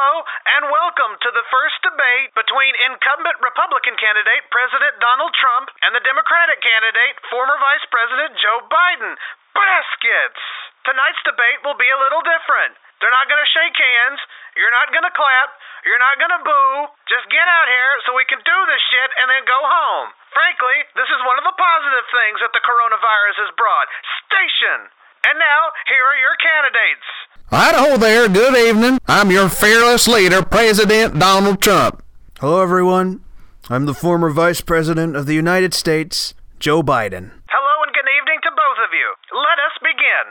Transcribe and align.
Hello, 0.00 0.24
and 0.56 0.72
welcome 0.72 1.12
to 1.20 1.28
the 1.28 1.44
first 1.52 1.76
debate 1.84 2.32
between 2.32 2.72
incumbent 2.88 3.36
Republican 3.44 4.00
candidate 4.00 4.48
President 4.48 4.96
Donald 4.96 5.28
Trump 5.36 5.68
and 5.84 5.92
the 5.92 6.00
Democratic 6.00 6.56
candidate, 6.64 7.20
former 7.28 7.52
Vice 7.60 7.84
President 7.92 8.32
Joe 8.40 8.64
Biden. 8.72 9.12
Baskets! 9.52 10.40
Tonight's 10.88 11.20
debate 11.28 11.60
will 11.68 11.76
be 11.76 11.92
a 11.92 12.00
little 12.00 12.24
different. 12.24 12.80
They're 13.04 13.12
not 13.12 13.28
going 13.28 13.44
to 13.44 13.52
shake 13.52 13.76
hands. 13.76 14.24
You're 14.56 14.72
not 14.72 14.88
going 14.88 15.04
to 15.04 15.12
clap. 15.12 15.52
You're 15.84 16.00
not 16.00 16.16
going 16.16 16.32
to 16.32 16.48
boo. 16.48 16.88
Just 17.04 17.28
get 17.28 17.44
out 17.44 17.68
here 17.68 17.92
so 18.08 18.16
we 18.16 18.24
can 18.24 18.40
do 18.40 18.58
this 18.72 18.80
shit 18.88 19.10
and 19.20 19.28
then 19.28 19.44
go 19.44 19.60
home. 19.60 20.16
Frankly, 20.32 20.80
this 20.96 21.12
is 21.12 21.28
one 21.28 21.36
of 21.36 21.44
the 21.44 21.60
positive 21.60 22.08
things 22.08 22.40
that 22.40 22.56
the 22.56 22.64
coronavirus 22.64 23.36
has 23.44 23.52
brought. 23.52 23.92
Station! 24.24 24.88
And 25.26 25.36
now, 25.38 25.60
here 25.88 26.04
are 26.04 26.18
your 26.18 26.36
candidates. 26.40 27.06
Idaho 27.52 27.96
there, 27.98 28.28
good 28.28 28.56
evening. 28.56 28.98
I'm 29.06 29.30
your 29.30 29.48
fearless 29.48 30.08
leader, 30.08 30.42
President 30.42 31.18
Donald 31.18 31.60
Trump. 31.60 32.02
Hello, 32.40 32.62
everyone. 32.62 33.20
I'm 33.68 33.84
the 33.84 33.94
former 33.94 34.30
Vice 34.30 34.64
President 34.64 35.14
of 35.14 35.26
the 35.26 35.36
United 35.36 35.74
States, 35.74 36.32
Joe 36.58 36.82
Biden. 36.82 37.36
Hello 37.52 37.74
and 37.84 37.92
good 37.92 38.08
evening 38.08 38.40
to 38.48 38.50
both 38.50 38.80
of 38.80 38.90
you. 38.96 39.08
Let 39.36 39.58
us 39.60 39.76
begin. 39.84 40.26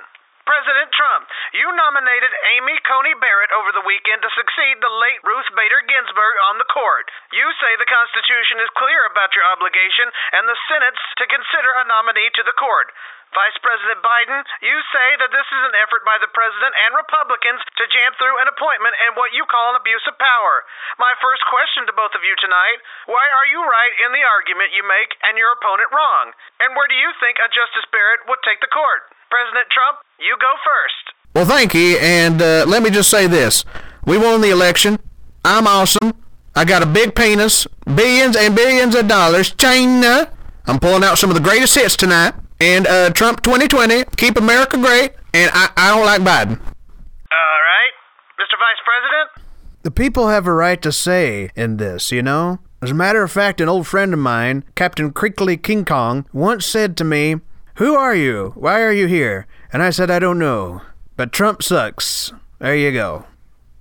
President 0.49 0.89
Trump, 0.97 1.29
you 1.53 1.69
nominated 1.77 2.33
Amy 2.57 2.73
Coney 2.81 3.13
Barrett 3.21 3.53
over 3.53 3.69
the 3.69 3.85
weekend 3.85 4.25
to 4.25 4.33
succeed 4.33 4.81
the 4.81 4.89
late 4.89 5.21
Ruth 5.21 5.45
Bader 5.53 5.85
Ginsburg 5.85 6.35
on 6.49 6.57
the 6.57 6.65
court. 6.73 7.05
You 7.29 7.45
say 7.61 7.77
the 7.77 7.85
Constitution 7.85 8.57
is 8.57 8.73
clear 8.73 9.05
about 9.13 9.29
your 9.37 9.45
obligation 9.53 10.09
and 10.33 10.49
the 10.49 10.57
Senate's 10.65 11.05
to 11.21 11.29
consider 11.29 11.69
a 11.77 11.85
nominee 11.85 12.33
to 12.33 12.43
the 12.49 12.57
court. 12.57 12.89
Vice 13.29 13.57
President 13.61 14.01
Biden, 14.01 14.41
you 14.65 14.77
say 14.89 15.07
that 15.21 15.29
this 15.29 15.45
is 15.45 15.63
an 15.69 15.77
effort 15.77 16.01
by 16.01 16.17
the 16.17 16.33
President 16.33 16.73
and 16.73 16.97
Republicans 16.97 17.61
to 17.77 17.85
jam 17.93 18.17
through 18.17 18.33
an 18.41 18.49
appointment 18.49 18.97
and 19.05 19.13
what 19.13 19.29
you 19.37 19.45
call 19.45 19.69
an 19.69 19.77
abuse 19.77 20.01
of 20.09 20.17
power. 20.17 20.65
My 20.97 21.13
first 21.21 21.45
question 21.45 21.85
to 21.85 21.93
both 21.93 22.17
of 22.17 22.25
you 22.25 22.33
tonight 22.41 22.81
why 23.05 23.21
are 23.21 23.45
you 23.45 23.61
right 23.61 23.95
in 24.01 24.17
the 24.17 24.25
argument 24.25 24.73
you 24.73 24.81
make 24.81 25.13
and 25.21 25.37
your 25.37 25.53
opponent 25.53 25.93
wrong? 25.93 26.33
And 26.57 26.73
where 26.73 26.89
do 26.89 26.97
you 26.97 27.09
think 27.21 27.37
a 27.37 27.53
Justice 27.53 27.85
Barrett 27.93 28.25
would 28.25 28.41
take 28.41 28.65
the 28.65 28.73
court? 28.73 29.13
President 29.29 29.69
Trump, 29.69 30.01
you 30.17 30.33
go 30.41 30.53
first. 30.65 31.03
Well, 31.37 31.45
thank 31.45 31.77
you, 31.77 32.01
and 32.01 32.41
uh, 32.41 32.65
let 32.65 32.81
me 32.81 32.89
just 32.89 33.13
say 33.13 33.29
this. 33.29 33.61
We 34.09 34.17
won 34.17 34.41
the 34.41 34.49
election. 34.49 34.97
I'm 35.45 35.69
awesome. 35.69 36.17
I 36.57 36.65
got 36.65 36.81
a 36.81 36.89
big 36.89 37.13
penis, 37.13 37.69
billions 37.85 38.33
and 38.33 38.57
billions 38.57 38.97
of 38.97 39.07
dollars. 39.07 39.53
China. 39.53 40.33
I'm 40.65 40.79
pulling 40.81 41.03
out 41.03 41.21
some 41.21 41.29
of 41.29 41.37
the 41.37 41.45
greatest 41.45 41.77
hits 41.77 41.95
tonight. 41.95 42.33
And 42.61 42.87
uh, 42.87 43.11
Trump 43.11 43.41
2020, 43.41 44.03
keep 44.17 44.37
America 44.37 44.77
great, 44.77 45.13
and 45.33 45.49
I, 45.53 45.69
I 45.77 45.95
don't 45.95 46.05
like 46.05 46.21
Biden. 46.21 46.59
All 46.59 47.61
right. 47.61 47.93
Mr. 48.37 48.55
Vice 48.59 48.81
President? 48.83 49.47
The 49.83 49.91
people 49.91 50.27
have 50.27 50.45
a 50.45 50.53
right 50.53 50.81
to 50.81 50.91
say 50.91 51.51
in 51.55 51.77
this, 51.77 52.11
you 52.11 52.21
know? 52.21 52.59
As 52.81 52.91
a 52.91 52.95
matter 52.95 53.23
of 53.23 53.31
fact, 53.31 53.61
an 53.61 53.69
old 53.69 53.87
friend 53.87 54.13
of 54.13 54.19
mine, 54.19 54.65
Captain 54.75 55.11
Crinkly 55.11 55.55
King 55.55 55.85
Kong, 55.85 56.25
once 56.33 56.65
said 56.65 56.97
to 56.97 57.03
me, 57.03 57.35
Who 57.75 57.95
are 57.95 58.15
you? 58.15 58.51
Why 58.55 58.81
are 58.81 58.91
you 58.91 59.07
here? 59.07 59.47
And 59.71 59.81
I 59.81 59.89
said, 59.89 60.11
I 60.11 60.19
don't 60.19 60.39
know. 60.39 60.81
But 61.15 61.31
Trump 61.31 61.63
sucks. 61.63 62.33
There 62.59 62.75
you 62.75 62.91
go. 62.91 63.25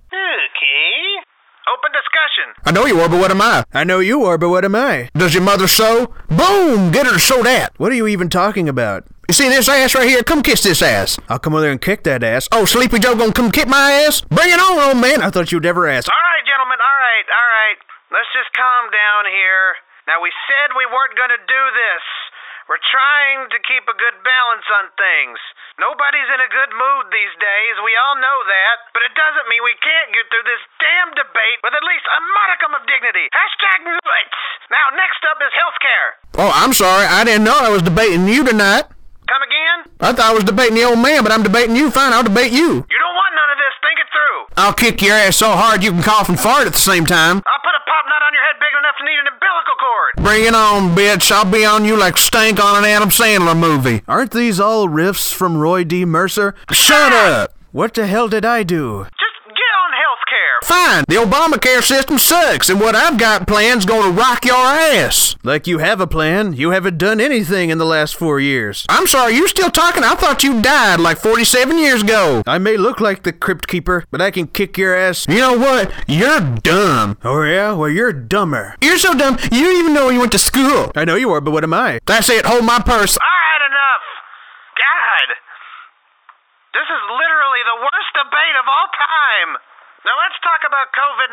Okay. 0.07 0.48
Open. 2.49 2.63
I 2.65 2.71
know 2.71 2.85
you 2.85 2.99
are, 2.99 3.09
but 3.09 3.19
what 3.19 3.31
am 3.31 3.41
I? 3.41 3.63
I 3.73 3.83
know 3.83 3.99
you 3.99 4.23
are, 4.25 4.37
but 4.37 4.49
what 4.49 4.65
am 4.65 4.75
I? 4.75 5.09
Does 5.13 5.33
your 5.33 5.43
mother 5.43 5.67
sew? 5.67 6.13
Boom! 6.29 6.91
Get 6.91 7.05
her 7.05 7.13
to 7.13 7.19
sew 7.19 7.43
that. 7.43 7.73
What 7.77 7.91
are 7.91 7.95
you 7.95 8.07
even 8.07 8.29
talking 8.29 8.69
about? 8.69 9.05
You 9.27 9.33
see 9.33 9.49
this 9.49 9.69
ass 9.69 9.93
right 9.93 10.09
here? 10.09 10.23
Come 10.23 10.41
kiss 10.41 10.61
this 10.61 10.81
ass. 10.81 11.19
I'll 11.29 11.37
come 11.39 11.53
over 11.53 11.61
there 11.61 11.71
and 11.71 11.81
kick 11.81 12.03
that 12.03 12.23
ass. 12.23 12.49
Oh, 12.51 12.65
Sleepy 12.65 12.99
Joe 12.99 13.15
gonna 13.15 13.33
come 13.33 13.51
kick 13.51 13.67
my 13.67 14.05
ass? 14.05 14.21
Bring 14.21 14.49
it 14.49 14.59
on, 14.59 14.79
old 14.79 14.97
man. 14.97 15.21
I 15.21 15.29
thought 15.29 15.51
you'd 15.51 15.63
never 15.63 15.87
ask. 15.87 16.09
All 16.09 16.25
right, 16.33 16.45
gentlemen. 16.45 16.77
All 16.81 16.99
right, 16.99 17.27
all 17.29 17.49
right. 17.53 17.77
Let's 18.09 18.31
just 18.33 18.49
calm 18.57 18.89
down 18.89 19.29
here. 19.29 19.77
Now, 20.09 20.17
we 20.25 20.33
said 20.49 20.73
we 20.73 20.89
weren't 20.89 21.13
going 21.13 21.29
to 21.29 21.43
do 21.45 21.63
this. 21.77 22.05
We're 22.65 22.81
trying 22.81 23.49
to 23.53 23.57
keep 23.61 23.85
a 23.85 23.93
good 23.93 24.17
balance 24.25 24.65
on 24.81 24.89
things. 24.97 25.37
Nobody's 25.79 26.27
in 26.27 26.43
a 26.43 26.51
good 26.51 26.71
mood 26.75 27.07
these 27.07 27.31
days. 27.39 27.73
We 27.79 27.95
all 27.95 28.19
know 28.19 28.37
that. 28.43 28.91
But 28.91 29.07
it 29.07 29.15
doesn't 29.15 29.47
mean 29.47 29.63
we 29.63 29.79
can't 29.79 30.11
get 30.11 30.27
through 30.27 30.43
this 30.43 30.59
damn 30.75 31.15
debate 31.15 31.59
with 31.63 31.71
at 31.71 31.87
least 31.87 32.03
a 32.03 32.19
modicum 32.35 32.71
of 32.75 32.83
dignity. 32.83 33.31
Hashtag 33.31 33.87
nuts. 33.87 34.35
Now, 34.67 34.91
next 34.99 35.23
up 35.23 35.39
is 35.39 35.55
healthcare. 35.55 36.09
Oh, 36.35 36.51
I'm 36.51 36.75
sorry. 36.75 37.07
I 37.07 37.23
didn't 37.23 37.47
know 37.47 37.55
I 37.55 37.71
was 37.71 37.79
debating 37.79 38.27
you 38.27 38.43
tonight. 38.43 38.91
Come 39.31 39.39
again? 39.39 39.77
I 40.03 40.11
thought 40.11 40.31
I 40.31 40.35
was 40.35 40.43
debating 40.43 40.75
the 40.75 40.83
old 40.83 40.99
man, 40.99 41.23
but 41.23 41.31
I'm 41.31 41.47
debating 41.47 41.79
you. 41.79 41.87
Fine, 41.95 42.11
I'll 42.11 42.27
debate 42.27 42.51
you. 42.51 42.83
You 42.83 42.99
don't 42.99 43.15
want 43.15 43.31
none 43.39 43.49
of 43.55 43.57
this. 43.61 43.73
Think 43.79 43.97
it 44.03 44.09
through. 44.11 44.37
I'll 44.59 44.75
kick 44.75 44.99
your 44.99 45.15
ass 45.15 45.39
so 45.39 45.55
hard 45.55 45.79
you 45.79 45.95
can 45.95 46.03
cough 46.03 46.27
and 46.27 46.35
fart 46.35 46.67
at 46.67 46.73
the 46.75 46.81
same 46.81 47.05
time. 47.07 47.39
I'll 47.45 47.63
put 47.63 47.77
a 47.77 47.83
pop 47.87 48.03
nut 48.09 48.19
on 48.19 48.33
your 48.35 48.43
head 48.43 48.59
big 48.59 48.73
enough 48.75 48.97
to 48.99 49.03
need 49.07 49.19
an 49.21 49.31
umbilical 49.31 49.77
cord. 49.79 50.11
Bring 50.29 50.45
it 50.45 50.53
on, 50.53 50.95
bitch. 50.95 51.31
I'll 51.31 51.43
be 51.43 51.65
on 51.65 51.85
you 51.85 51.97
like 51.97 52.15
stank 52.19 52.63
on 52.63 52.77
an 52.77 52.85
Adam 52.85 53.09
Sandler 53.09 53.57
movie. 53.57 54.03
Aren't 54.07 54.29
these 54.29 54.59
all 54.59 54.87
riffs 54.87 55.33
from 55.33 55.57
Roy 55.57 55.83
D. 55.83 56.05
Mercer? 56.05 56.53
Shut 56.71 57.11
ah! 57.11 57.41
up. 57.41 57.55
What 57.71 57.95
the 57.95 58.05
hell 58.05 58.27
did 58.29 58.45
I 58.45 58.61
do? 58.61 59.05
Just 59.17 59.39
get 59.47 59.71
on 59.81 59.89
healthcare. 59.97 60.48
Fine. 60.63 61.05
The 61.07 61.15
Obamacare 61.15 61.83
system 61.83 62.19
sucks, 62.19 62.69
and 62.69 62.79
what 62.79 62.95
I've 62.95 63.17
got 63.17 63.47
planned's 63.47 63.85
gonna 63.85 64.11
rock 64.11 64.45
your 64.45 64.55
ass. 64.55 65.35
Like 65.43 65.67
you 65.67 65.79
have 65.79 66.01
a 66.01 66.07
plan. 66.07 66.53
You 66.53 66.71
haven't 66.71 66.97
done 66.97 67.19
anything 67.21 67.69
in 67.69 67.77
the 67.77 67.85
last 67.85 68.15
four 68.15 68.39
years. 68.39 68.85
I'm 68.89 69.07
sorry, 69.07 69.35
you 69.35 69.47
still 69.47 69.71
talking? 69.71 70.03
I 70.03 70.15
thought 70.15 70.43
you 70.43 70.61
died 70.61 70.99
like 70.99 71.17
47 71.17 71.77
years 71.77 72.03
ago. 72.03 72.43
I 72.45 72.57
may 72.57 72.77
look 72.77 72.99
like 72.99 73.23
the 73.23 73.33
Crypt 73.33 73.67
Keeper, 73.67 74.05
but 74.11 74.21
I 74.21 74.31
can 74.31 74.47
kick 74.47 74.77
your 74.77 74.95
ass. 74.95 75.25
You 75.27 75.37
know 75.39 75.57
what? 75.57 75.91
You're 76.07 76.39
dumb. 76.39 77.17
Oh 77.23 77.41
yeah? 77.43 77.71
Well, 77.73 77.89
you're 77.89 78.13
dumber. 78.13 78.75
You're 78.81 78.97
so 78.97 79.13
dumb, 79.17 79.37
you 79.51 79.63
don't 79.63 79.79
even 79.79 79.93
know 79.93 80.05
where 80.05 80.13
you 80.13 80.19
went 80.19 80.33
to 80.33 80.39
school. 80.39 80.91
I 80.95 81.05
know 81.05 81.15
you 81.15 81.31
are, 81.31 81.41
but 81.41 81.51
what 81.51 81.63
am 81.63 81.73
I? 81.73 81.99
That's 82.05 82.29
it. 82.29 82.45
Hold 82.45 82.65
my 82.65 82.79
purse. 82.79 83.17
I 83.17 83.39
had 83.53 83.61
enough. 83.65 84.03
God. 84.75 85.27
This 86.73 86.85
is 86.85 87.01
literally 87.09 87.63
the 87.65 87.79
worst 87.81 88.11
debate 88.13 88.55
of 88.59 88.65
all 88.67 88.87
time. 88.93 89.51
Now 90.05 90.15
let's 90.23 90.39
talk 90.41 90.61
about 90.65 90.87
COVID 90.95 91.29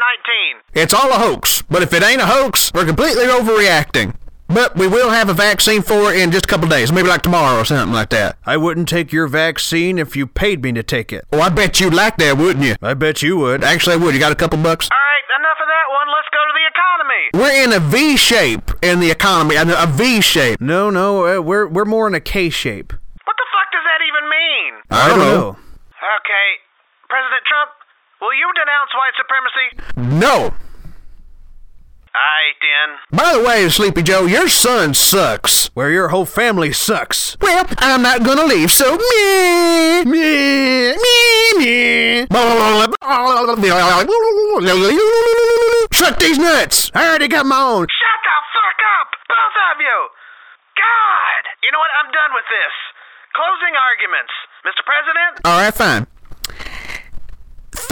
19. 0.75 0.83
It's 0.83 0.95
all 0.95 1.11
a 1.13 1.19
hoax. 1.19 1.63
But 1.63 1.83
if 1.83 1.93
it 1.93 2.03
ain't 2.03 2.21
a 2.21 2.27
hoax, 2.27 2.73
we're 2.75 2.87
completely 2.87 3.25
overreacting. 3.25 4.15
But 4.49 4.77
we 4.77 4.87
will 4.87 5.11
have 5.11 5.29
a 5.29 5.35
vaccine 5.35 5.83
for 5.83 6.13
it 6.13 6.21
in 6.21 6.31
just 6.31 6.45
a 6.47 6.49
couple 6.49 6.69
days, 6.69 6.93
maybe 6.93 7.09
like 7.09 7.23
tomorrow 7.23 7.61
or 7.61 7.65
something 7.65 7.93
like 7.93 8.11
that. 8.11 8.39
I 8.47 8.57
wouldn't 8.57 8.89
take 8.89 9.13
your 9.13 9.27
vaccine 9.27 9.99
if 9.99 10.15
you 10.15 10.27
paid 10.27 10.63
me 10.63 10.73
to 10.73 10.83
take 10.85 11.13
it. 11.13 11.25
Oh, 11.33 11.41
I 11.41 11.49
bet 11.49 11.81
you'd 11.81 11.95
like 11.95 12.17
that, 12.19 12.39
wouldn't 12.39 12.65
you? 12.65 12.77
I 12.81 12.95
bet 12.95 13.23
you 13.23 13.37
would. 13.39 13.65
Actually, 13.65 13.95
I 13.95 13.97
would. 13.97 14.15
You 14.15 14.21
got 14.21 14.31
a 14.31 14.37
couple 14.37 14.59
bucks? 14.63 14.89
All 14.93 14.99
right, 14.99 15.41
enough 15.41 15.59
of 15.61 15.67
that 15.67 15.87
one. 15.91 16.07
Let's 16.15 16.29
go 16.31 16.43
to 16.47 16.55
the 16.55 16.67
economy. 16.71 17.23
We're 17.35 17.65
in 17.65 17.73
a 17.73 17.81
V 17.81 18.17
shape 18.17 18.71
in 18.83 19.01
the 19.01 19.11
economy. 19.11 19.57
A 19.57 19.87
V 19.87 20.21
shape. 20.21 20.61
No, 20.61 20.91
no, 20.91 21.39
uh, 21.39 21.41
we're 21.41 21.67
we're 21.67 21.85
more 21.85 22.07
in 22.07 22.15
a 22.15 22.21
K 22.21 22.49
shape. 22.49 22.93
What 22.93 23.37
the 23.37 23.47
fuck 23.51 23.73
does 23.73 23.83
that 23.83 24.01
even 24.07 24.31
mean? 24.31 24.75
I 24.91 25.09
don't 25.09 25.19
know. 25.19 25.49
Okay, 25.99 26.49
President 27.11 27.43
Trump, 27.47 27.71
will 28.21 28.35
you 28.35 28.49
denounce 28.55 28.91
white 28.95 29.17
supremacy? 29.17 29.69
No. 30.25 30.55
Aight, 32.17 32.57
then. 32.65 32.97
By 33.13 33.37
the 33.37 33.45
way, 33.45 33.69
Sleepy 33.69 34.03
Joe, 34.03 34.25
your 34.25 34.49
son 34.49 34.95
sucks. 34.95 35.69
Where 35.75 35.91
your 35.91 36.09
whole 36.09 36.25
family 36.25 36.73
sucks. 36.73 37.37
Well, 37.43 37.67
I'm 37.79 38.01
not 38.01 38.25
gonna 38.25 38.47
leave, 38.47 38.73
so 38.73 38.97
meh, 38.97 40.05
meh, 40.05 40.97
meh, 40.97 41.27
meh. 41.59 42.27
Shut 45.93 46.19
these 46.21 46.39
nuts! 46.39 46.91
I 46.95 47.09
already 47.09 47.29
got 47.29 47.45
my 47.45 47.61
own. 47.61 47.85
Shut 47.85 48.21
the 48.25 48.37
fuck 48.57 48.81
up, 48.97 49.09
both 49.29 49.57
of 49.73 49.81
you. 49.81 49.99
God. 50.77 51.43
You 51.63 51.71
know 51.73 51.79
what? 51.79 51.91
I'm 52.01 52.11
done 52.13 52.33
with 52.33 52.49
this. 52.49 52.75
Closing 53.37 53.77
arguments. 53.77 54.33
Mr. 54.65 54.81
President? 54.89 55.45
All 55.45 55.61
right, 55.61 55.75
fine. 55.75 56.07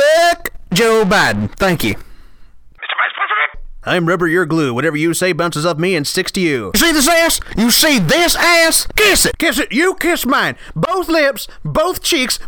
Fuck 0.04 0.50
Joe 0.72 1.04
Biden. 1.04 1.50
Thank 1.56 1.84
you. 1.84 1.94
Mr. 1.94 2.94
Vice 2.98 3.14
President? 3.14 3.64
I'm 3.84 4.06
rubber, 4.06 4.26
you're 4.26 4.46
glue. 4.46 4.74
Whatever 4.74 4.96
you 4.96 5.14
say 5.14 5.32
bounces 5.32 5.64
off 5.66 5.78
me 5.78 5.94
and 5.94 6.06
sticks 6.06 6.32
to 6.32 6.40
you. 6.40 6.72
You 6.74 6.80
see 6.80 6.92
this 6.92 7.08
ass? 7.08 7.40
You 7.56 7.70
see 7.70 7.98
this 7.98 8.34
ass? 8.36 8.86
Kiss 8.96 9.26
it. 9.26 9.38
Kiss 9.38 9.58
it. 9.58 9.72
You 9.72 9.94
kiss 9.94 10.26
mine. 10.26 10.56
Both 10.74 11.08
lips, 11.08 11.48
both 11.64 12.02
cheeks. 12.02 12.38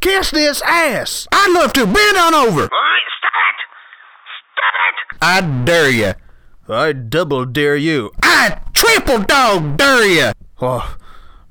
Kiss 0.00 0.30
this 0.30 0.62
ass. 0.62 1.26
I'd 1.32 1.52
love 1.52 1.72
to. 1.74 1.86
Bend 1.86 2.16
on 2.16 2.34
over. 2.34 2.62
Stop 2.62 3.32
it! 3.48 3.58
Stop 4.54 4.74
it! 4.88 5.18
I 5.20 5.64
dare 5.64 5.90
you. 5.90 6.12
I 6.68 6.92
double 6.92 7.44
dare 7.44 7.76
you. 7.76 8.12
I 8.22 8.60
triple 8.72 9.18
dog 9.22 9.76
dare 9.76 10.06
you. 10.06 10.32
Oh, 10.60 10.96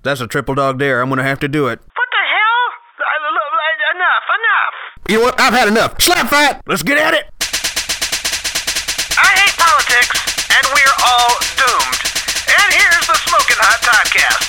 that's 0.04 0.22
a 0.22 0.28
triple 0.28 0.56
dog 0.56 0.80
dare. 0.80 1.02
I'm 1.02 1.10
gonna 1.10 1.24
have 1.24 1.40
to 1.42 1.48
do 1.48 1.68
it. 1.68 1.80
What 1.80 2.10
the 2.12 2.24
hell? 2.32 2.64
I, 3.00 3.16
I, 3.22 3.96
enough, 3.96 4.24
enough. 4.40 4.92
You 5.12 5.18
know 5.18 5.24
what? 5.26 5.42
I've 5.42 5.52
had 5.52 5.68
enough. 5.68 6.02
Slap 6.02 6.30
fight. 6.30 6.62
Let's 6.68 6.84
get 6.84 6.98
at 6.98 7.14
it. 7.14 7.26
I 9.20 9.28
hate 9.44 9.52
politics, 9.60 10.16
and 10.48 10.64
we're 10.72 10.96
all 11.04 11.36
doomed. 11.60 12.00
And 12.48 12.72
here's 12.72 13.08
the 13.12 13.20
Smoking 13.28 13.60
Hot 13.60 13.84
Podcast. 13.84 14.48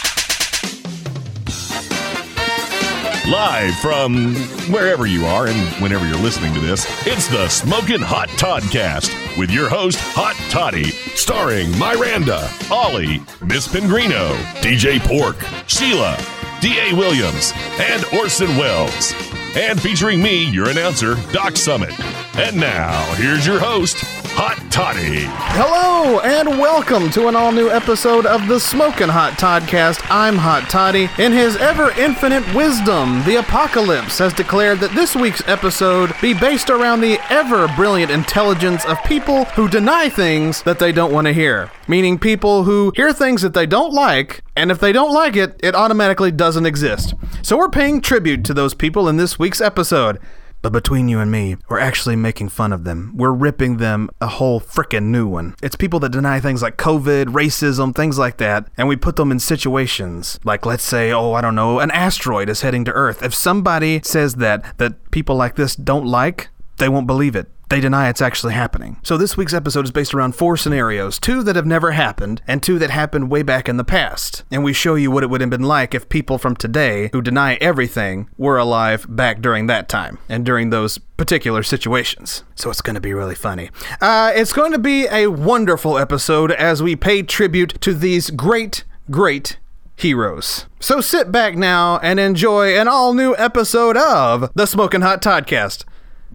Live 3.28 3.74
from 3.80 4.36
wherever 4.72 5.04
you 5.04 5.26
are 5.26 5.48
and 5.48 5.82
whenever 5.82 6.06
you're 6.06 6.22
listening 6.22 6.54
to 6.54 6.60
this, 6.60 6.86
it's 7.08 7.26
the 7.26 7.48
Smoking 7.48 8.00
Hot 8.00 8.28
Toddcast 8.28 9.36
with 9.36 9.50
your 9.50 9.68
host, 9.68 9.98
Hot 10.14 10.36
Toddy, 10.48 10.90
starring 11.16 11.76
Miranda, 11.76 12.48
Ollie, 12.70 13.20
Miss 13.44 13.66
Pingrino, 13.66 14.36
DJ 14.62 15.00
Pork, 15.00 15.44
Sheila, 15.66 16.16
D.A. 16.60 16.94
Williams, 16.94 17.52
and 17.80 18.04
Orson 18.14 18.56
Welles. 18.56 19.12
And 19.54 19.80
featuring 19.80 20.22
me, 20.22 20.44
your 20.50 20.70
announcer, 20.70 21.14
Doc 21.30 21.58
Summit. 21.58 21.92
And 22.36 22.56
now, 22.56 23.02
here's 23.16 23.46
your 23.46 23.60
host, 23.60 24.02
Hot 24.34 24.56
Toddy. 24.72 25.26
Hello 25.52 26.18
and 26.20 26.58
welcome 26.58 27.10
to 27.10 27.28
an 27.28 27.36
all 27.36 27.52
new 27.52 27.68
episode 27.68 28.24
of 28.24 28.48
the 28.48 28.58
Smoking 28.58 29.10
Hot 29.10 29.34
Toddcast. 29.34 30.00
I'm 30.08 30.36
Hot 30.36 30.70
Toddy. 30.70 31.10
In 31.18 31.32
his 31.32 31.56
ever 31.56 31.90
infinite 32.00 32.42
wisdom, 32.54 33.22
the 33.24 33.36
Apocalypse 33.36 34.18
has 34.18 34.32
declared 34.32 34.80
that 34.80 34.94
this 34.94 35.14
week's 35.14 35.46
episode 35.46 36.14
be 36.22 36.32
based 36.32 36.70
around 36.70 37.02
the 37.02 37.18
ever 37.30 37.68
brilliant 37.76 38.10
intelligence 38.10 38.86
of 38.86 38.96
people 39.04 39.44
who 39.44 39.68
deny 39.68 40.08
things 40.08 40.62
that 40.62 40.78
they 40.78 40.92
don't 40.92 41.12
want 41.12 41.26
to 41.26 41.34
hear. 41.34 41.70
Meaning 41.86 42.18
people 42.18 42.64
who 42.64 42.90
hear 42.96 43.12
things 43.12 43.42
that 43.42 43.52
they 43.52 43.66
don't 43.66 43.92
like, 43.92 44.42
and 44.56 44.70
if 44.70 44.80
they 44.80 44.92
don't 44.92 45.12
like 45.12 45.36
it, 45.36 45.60
it 45.62 45.74
automatically 45.74 46.32
doesn't 46.32 46.64
exist. 46.64 47.12
So 47.42 47.58
we're 47.58 47.68
paying 47.68 48.00
tribute 48.00 48.46
to 48.46 48.54
those 48.54 48.72
people 48.72 49.10
in 49.10 49.18
this 49.18 49.38
week's 49.38 49.60
episode. 49.60 50.18
But 50.62 50.72
between 50.72 51.08
you 51.08 51.18
and 51.18 51.30
me, 51.30 51.56
we're 51.68 51.80
actually 51.80 52.16
making 52.16 52.50
fun 52.50 52.72
of 52.72 52.84
them. 52.84 53.12
We're 53.14 53.32
ripping 53.32 53.78
them 53.78 54.08
a 54.20 54.28
whole 54.28 54.60
frickin' 54.60 55.04
new 55.04 55.26
one. 55.26 55.56
It's 55.60 55.76
people 55.76 55.98
that 56.00 56.12
deny 56.12 56.38
things 56.38 56.62
like 56.62 56.76
COVID, 56.76 57.26
racism, 57.26 57.94
things 57.94 58.16
like 58.18 58.36
that, 58.38 58.68
and 58.78 58.86
we 58.86 58.96
put 58.96 59.16
them 59.16 59.32
in 59.32 59.40
situations 59.40 60.38
like, 60.44 60.64
let's 60.64 60.84
say, 60.84 61.12
oh, 61.12 61.32
I 61.32 61.40
don't 61.40 61.56
know, 61.56 61.80
an 61.80 61.90
asteroid 61.90 62.48
is 62.48 62.62
heading 62.62 62.84
to 62.84 62.92
Earth. 62.92 63.22
If 63.22 63.34
somebody 63.34 64.00
says 64.04 64.36
that, 64.36 64.78
that 64.78 65.10
people 65.10 65.34
like 65.34 65.56
this 65.56 65.74
don't 65.74 66.06
like, 66.06 66.50
they 66.78 66.88
won't 66.88 67.06
believe 67.06 67.36
it. 67.36 67.48
They 67.68 67.80
deny 67.80 68.10
it's 68.10 68.20
actually 68.20 68.52
happening. 68.52 68.98
So 69.02 69.16
this 69.16 69.34
week's 69.34 69.54
episode 69.54 69.86
is 69.86 69.90
based 69.90 70.12
around 70.12 70.34
four 70.34 70.58
scenarios 70.58 71.18
two 71.18 71.42
that 71.44 71.56
have 71.56 71.64
never 71.64 71.92
happened, 71.92 72.42
and 72.46 72.62
two 72.62 72.78
that 72.78 72.90
happened 72.90 73.30
way 73.30 73.42
back 73.42 73.66
in 73.66 73.78
the 73.78 73.82
past. 73.82 74.44
And 74.50 74.62
we 74.62 74.74
show 74.74 74.94
you 74.94 75.10
what 75.10 75.22
it 75.22 75.30
would 75.30 75.40
have 75.40 75.48
been 75.48 75.62
like 75.62 75.94
if 75.94 76.10
people 76.10 76.36
from 76.36 76.54
today 76.54 77.08
who 77.14 77.22
deny 77.22 77.54
everything 77.62 78.28
were 78.36 78.58
alive 78.58 79.06
back 79.08 79.40
during 79.40 79.68
that 79.68 79.88
time 79.88 80.18
and 80.28 80.44
during 80.44 80.68
those 80.68 80.98
particular 80.98 81.62
situations. 81.62 82.44
So 82.56 82.68
it's 82.68 82.82
going 82.82 82.94
to 82.94 83.00
be 83.00 83.14
really 83.14 83.34
funny. 83.34 83.70
Uh, 84.02 84.32
it's 84.34 84.52
going 84.52 84.72
to 84.72 84.78
be 84.78 85.06
a 85.06 85.28
wonderful 85.28 85.96
episode 85.96 86.52
as 86.52 86.82
we 86.82 86.94
pay 86.94 87.22
tribute 87.22 87.80
to 87.80 87.94
these 87.94 88.28
great, 88.28 88.84
great 89.10 89.56
heroes. 89.96 90.66
So 90.78 91.00
sit 91.00 91.32
back 91.32 91.56
now 91.56 91.98
and 92.00 92.20
enjoy 92.20 92.76
an 92.76 92.86
all 92.88 93.14
new 93.14 93.34
episode 93.36 93.96
of 93.96 94.52
the 94.54 94.66
Smoking 94.66 95.00
Hot 95.00 95.22
Toddcast 95.22 95.84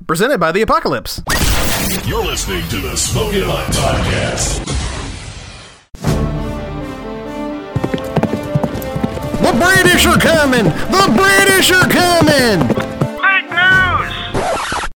presented 0.05 0.39
by 0.39 0.51
the 0.51 0.61
Apocalypse. 0.61 1.21
You're 2.05 2.25
listening 2.25 2.67
to 2.69 2.77
the 2.77 2.95
Smoking 2.95 3.43
Hot 3.45 3.65
Podcast. 3.73 4.65
The 9.41 9.53
British 9.53 10.05
are 10.05 10.19
coming! 10.19 10.65
The 10.65 11.13
British 11.15 11.71
are 11.71 11.87
coming! 11.87 12.67
Fake 12.67 13.49
news! 13.49 14.13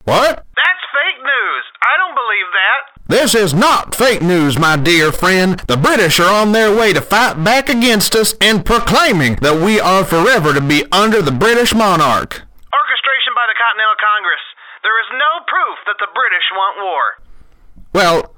What? 0.05 0.45
That's 0.57 0.85
fake 0.91 1.21
news. 1.23 1.65
I 1.83 1.95
don't 1.97 2.15
believe 2.17 2.49
that. 2.53 2.81
This 3.09 3.35
is 3.35 3.55
not 3.55 3.95
fake 3.95 4.23
news, 4.23 4.59
my 4.59 4.77
dear 4.77 5.13
friend. 5.13 5.61
The 5.69 5.77
British 5.77 6.19
are 6.21 6.33
on 6.33 6.53
their 6.53 6.75
way 6.75 6.93
to 6.93 7.01
fight 7.01 7.43
back 7.45 7.69
against 7.69 8.15
us 8.15 8.35
and 8.41 8.65
proclaiming 8.65 9.37
that 9.43 9.61
we 9.61 9.79
are 9.81 10.05
forever 10.05 10.53
to 10.55 10.61
be 10.61 10.85
under 10.91 11.21
the 11.23 11.33
British 11.33 11.75
monarch. 11.75 12.43
Orchestration 12.73 13.33
by 13.35 13.47
the 13.47 13.59
Continental 13.59 13.99
Congress. 13.99 14.41
There 14.83 14.99
is 15.05 15.09
no 15.13 15.33
proof 15.47 15.77
that 15.87 15.99
the 16.01 16.09
British 16.15 16.47
want 16.53 16.77
war. 16.81 17.05
Well, 17.93 18.35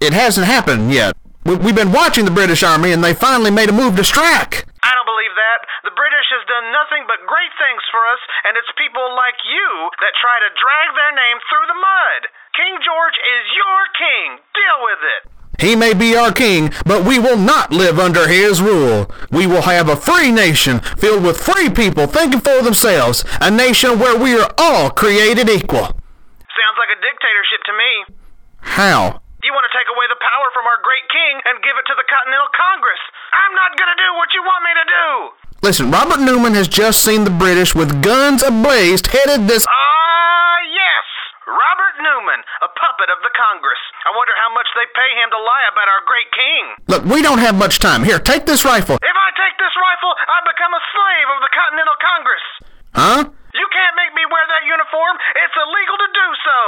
it 0.00 0.12
hasn't 0.12 0.46
happened 0.46 0.92
yet. 0.92 1.16
We- 1.44 1.56
We've 1.56 1.74
been 1.74 1.92
watching 1.92 2.24
the 2.24 2.30
British 2.34 2.62
Army 2.62 2.92
and 2.92 3.02
they 3.02 3.14
finally 3.14 3.50
made 3.50 3.68
a 3.68 3.72
move 3.72 3.96
to 3.96 4.04
strike. 4.04 4.64
I 4.84 4.90
don't 4.94 5.08
believe 5.08 5.34
that. 5.34 5.58
The 5.84 5.96
British 5.96 6.28
has 6.30 6.44
done 6.46 6.70
nothing 6.70 7.04
but 7.08 7.24
great 7.26 7.52
things 7.58 7.82
for 7.90 8.02
us, 8.12 8.20
and 8.44 8.56
it's 8.56 8.70
people 8.78 9.02
like 9.16 9.36
you 9.48 9.68
that 10.00 10.14
try 10.20 10.36
to 10.38 10.50
drag 10.54 10.88
their 10.94 11.12
name 11.16 11.38
through 11.48 11.66
the 11.66 11.80
mud. 11.80 12.20
King 12.54 12.74
George 12.84 13.18
is 13.18 13.44
your 13.56 13.80
king. 13.98 14.26
Deal 14.54 14.78
with 14.84 15.02
it. 15.02 15.22
He 15.58 15.74
may 15.74 15.92
be 15.92 16.14
our 16.14 16.32
king, 16.32 16.70
but 16.86 17.04
we 17.04 17.18
will 17.18 17.36
not 17.36 17.72
live 17.72 17.98
under 17.98 18.28
his 18.28 18.62
rule. 18.62 19.10
We 19.30 19.46
will 19.46 19.62
have 19.62 19.88
a 19.88 19.96
free 19.96 20.30
nation 20.30 20.78
filled 20.96 21.24
with 21.24 21.36
free 21.36 21.68
people 21.68 22.06
thinking 22.06 22.40
for 22.40 22.62
themselves, 22.62 23.24
a 23.40 23.50
nation 23.50 23.98
where 23.98 24.16
we 24.16 24.38
are 24.38 24.50
all 24.56 24.90
created 24.90 25.50
equal. 25.50 25.90
Sounds 26.54 26.78
like 26.78 26.94
a 26.94 27.00
dictatorship 27.02 27.62
to 27.66 27.74
me. 27.74 27.90
How? 28.62 29.20
You 29.42 29.50
want 29.50 29.66
to 29.66 29.74
take 29.74 29.90
away 29.90 30.06
the 30.06 30.18
power 30.22 30.48
from 30.54 30.66
our 30.66 30.78
great 30.82 31.06
king 31.10 31.42
and 31.46 31.58
give 31.62 31.74
it 31.74 31.86
to 31.90 31.94
the 31.98 32.06
Continental 32.06 32.50
Congress. 32.54 33.02
I'm 33.34 33.54
not 33.54 33.74
going 33.74 33.90
to 33.90 33.98
do 33.98 34.10
what 34.14 34.30
you 34.34 34.42
want 34.46 34.62
me 34.62 34.72
to 34.78 34.86
do. 34.86 35.06
Listen, 35.62 35.90
Robert 35.90 36.20
Newman 36.22 36.54
has 36.54 36.68
just 36.68 37.02
seen 37.02 37.24
the 37.24 37.34
British 37.34 37.74
with 37.74 38.02
guns 38.02 38.42
ablaze 38.42 39.02
headed 39.06 39.48
this. 39.50 39.66
Yes. 39.66 40.47
Robert 41.48 41.96
Newman, 42.04 42.40
a 42.60 42.68
puppet 42.68 43.08
of 43.08 43.24
the 43.24 43.32
Congress. 43.32 43.80
I 44.04 44.12
wonder 44.12 44.36
how 44.36 44.52
much 44.52 44.68
they 44.76 44.84
pay 44.92 45.10
him 45.16 45.32
to 45.32 45.40
lie 45.40 45.64
about 45.72 45.88
our 45.88 46.02
great 46.04 46.30
king. 46.36 46.62
Look, 46.92 47.02
we 47.08 47.24
don't 47.24 47.40
have 47.40 47.56
much 47.56 47.80
time. 47.80 48.04
Here, 48.04 48.20
take 48.20 48.44
this 48.44 48.68
rifle. 48.68 49.00
If 49.00 49.16
I 49.16 49.28
take 49.32 49.56
this 49.56 49.72
rifle, 49.72 50.12
I 50.12 50.38
become 50.44 50.72
a 50.76 50.82
slave 50.92 51.28
of 51.32 51.38
the 51.40 51.52
Continental 51.56 51.98
Congress. 51.98 52.46
Huh? 52.92 53.20
You 53.56 53.66
can't 53.72 53.96
make 53.96 54.12
me 54.12 54.24
wear 54.28 54.44
that 54.44 54.64
uniform. 54.68 55.14
It's 55.40 55.56
illegal 55.56 55.96
to 56.04 56.08
do 56.12 56.26
so. 56.44 56.58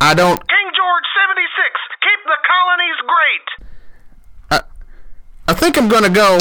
I 0.00 0.14
don't. 0.16 0.40
King 0.40 0.68
George 0.72 1.06
76, 1.12 1.52
keep 2.00 2.20
the 2.24 2.40
colonies 2.48 2.98
great. 3.04 3.46
I 4.50 4.58
I 5.46 5.54
think 5.54 5.76
I'm 5.76 5.92
gonna 5.92 6.10
go. 6.10 6.40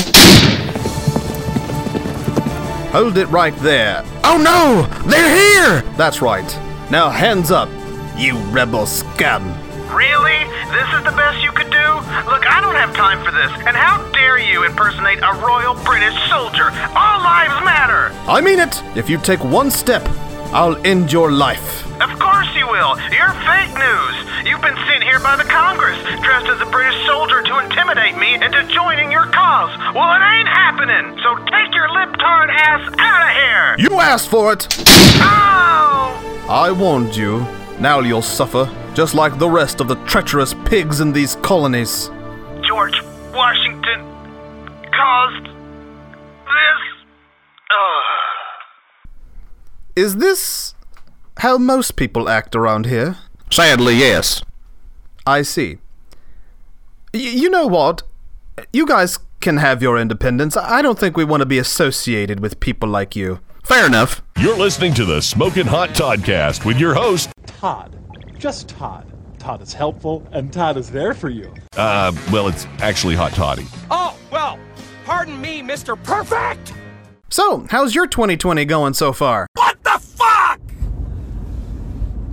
Hold 2.96 3.18
it 3.18 3.28
right 3.28 3.56
there. 3.58 4.04
Oh 4.24 4.38
no! 4.38 4.88
They're 5.08 5.36
here! 5.36 5.82
That's 5.96 6.22
right. 6.22 6.48
Now 6.92 7.10
hands 7.10 7.52
up, 7.52 7.70
you 8.18 8.38
rebel 8.52 8.86
scum. 8.86 9.48
Really? 9.96 10.44
This 10.76 10.90
is 10.92 11.06
the 11.06 11.16
best 11.16 11.42
you 11.42 11.50
could 11.54 11.72
do? 11.72 11.88
Look, 12.28 12.44
I 12.46 12.60
don't 12.60 12.76
have 12.76 12.94
time 12.94 13.24
for 13.24 13.32
this. 13.32 13.50
And 13.66 13.78
how 13.78 14.04
dare 14.12 14.38
you 14.38 14.66
impersonate 14.66 15.20
a 15.20 15.32
royal 15.40 15.74
British 15.86 16.14
soldier? 16.30 16.68
All 16.94 17.24
lives 17.24 17.64
matter. 17.64 18.12
I 18.28 18.42
mean 18.42 18.60
it. 18.60 18.84
If 18.98 19.10
you 19.10 19.20
take 19.20 19.42
one 19.42 19.72
step, 19.72 20.06
I'll 20.52 20.76
end 20.86 21.14
your 21.14 21.32
life. 21.32 21.88
Of 22.02 22.20
course 22.20 22.54
you 22.58 22.68
will. 22.68 23.00
You're 23.16 23.32
fake 23.48 23.72
news. 23.72 24.21
You've 24.46 24.62
been 24.62 24.76
sent 24.88 25.04
here 25.04 25.20
by 25.20 25.36
the 25.36 25.44
Congress, 25.44 25.98
dressed 26.24 26.48
as 26.48 26.60
a 26.62 26.66
British 26.72 27.06
soldier 27.06 27.44
to 27.44 27.60
intimidate 27.60 28.18
me 28.18 28.34
into 28.34 28.64
joining 28.74 29.12
your 29.12 29.26
cause. 29.28 29.70
Well, 29.94 30.12
it 30.14 30.24
ain't 30.26 30.48
happening. 30.48 31.16
So 31.22 31.36
take 31.46 31.74
your 31.76 31.88
libtard 31.90 32.50
ass 32.50 32.94
out 32.98 33.22
of 33.22 33.36
here. 33.36 33.76
You 33.90 34.00
asked 34.00 34.30
for 34.30 34.54
it. 34.54 34.68
Ow! 35.22 36.46
I 36.50 36.72
warned 36.72 37.16
you. 37.16 37.46
Now 37.80 38.00
you'll 38.00 38.24
suffer, 38.24 38.70
just 38.96 39.14
like 39.14 39.38
the 39.38 39.50
rest 39.50 39.80
of 39.80 39.88
the 39.88 39.96
treacherous 40.06 40.56
pigs 40.66 41.02
in 41.02 41.14
these 41.14 41.36
colonies. 41.38 42.10
George 42.62 43.00
Washington 43.34 44.02
caused 44.92 45.46
this. 45.46 46.82
Ugh. 47.70 48.04
Is 49.96 50.16
this 50.18 50.74
how 51.38 51.58
most 51.60 51.96
people 51.96 52.28
act 52.28 52.56
around 52.56 52.88
here? 52.88 53.18
Sadly, 53.52 53.96
yes. 53.96 54.42
I 55.26 55.42
see. 55.42 55.78
Y- 57.14 57.20
you 57.20 57.50
know 57.50 57.68
what? 57.68 58.04
You 58.74 58.86
guys 58.86 59.20
can 59.40 59.58
have 59.58 59.82
your 59.82 59.98
independence. 59.98 60.56
I 60.56 60.82
don't 60.82 60.98
think 61.00 61.18
we 61.18 61.24
want 61.26 61.42
to 61.42 61.46
be 61.46 61.58
associated 61.58 62.40
with 62.40 62.60
people 62.60 62.88
like 62.90 63.16
you. 63.16 63.40
Fair 63.64 63.86
enough. 63.86 64.22
You're 64.38 64.58
listening 64.58 64.94
to 64.96 65.06
the 65.06 65.22
Smoking 65.22 65.68
Hot 65.68 65.90
Toddcast 65.90 66.66
with 66.66 66.78
your 66.80 66.94
host, 66.94 67.30
Todd. 67.46 67.96
Just 68.38 68.70
Todd. 68.70 69.08
Todd 69.38 69.62
is 69.62 69.74
helpful, 69.74 70.28
and 70.32 70.52
Todd 70.54 70.78
is 70.78 70.90
there 70.92 71.14
for 71.14 71.30
you. 71.30 71.54
uh, 71.76 72.12
well, 72.32 72.48
it's 72.48 72.66
actually 72.80 73.16
Hot 73.16 73.32
Toddy. 73.34 73.66
Oh, 73.90 74.16
well, 74.32 74.60
pardon 75.06 75.40
me, 75.42 75.62
Mr. 75.62 76.02
Perfect! 76.04 76.74
So, 77.30 77.66
how's 77.70 77.96
your 77.96 78.08
2020 78.08 78.66
going 78.66 78.94
so 78.94 79.14
far? 79.14 79.48
What 79.56 79.78
the 79.84 79.92
fuck? 80.00 80.11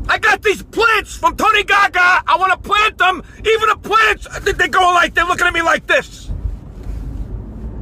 I 0.08 0.18
got 0.18 0.42
these 0.42 0.62
plants 0.62 1.16
from 1.16 1.36
Tony 1.36 1.64
Gaga. 1.64 2.22
I 2.26 2.36
want 2.38 2.52
to 2.52 2.58
plant 2.58 2.98
them. 2.98 3.22
Even 3.38 3.68
the 3.68 3.76
plants, 3.82 4.26
they- 4.40 4.52
they 4.52 4.68
go 4.68 4.80
like, 4.80 5.14
they're 5.14 5.26
looking 5.26 5.46
at 5.46 5.54
me 5.54 5.62
like 5.62 5.86
this. 5.86 6.30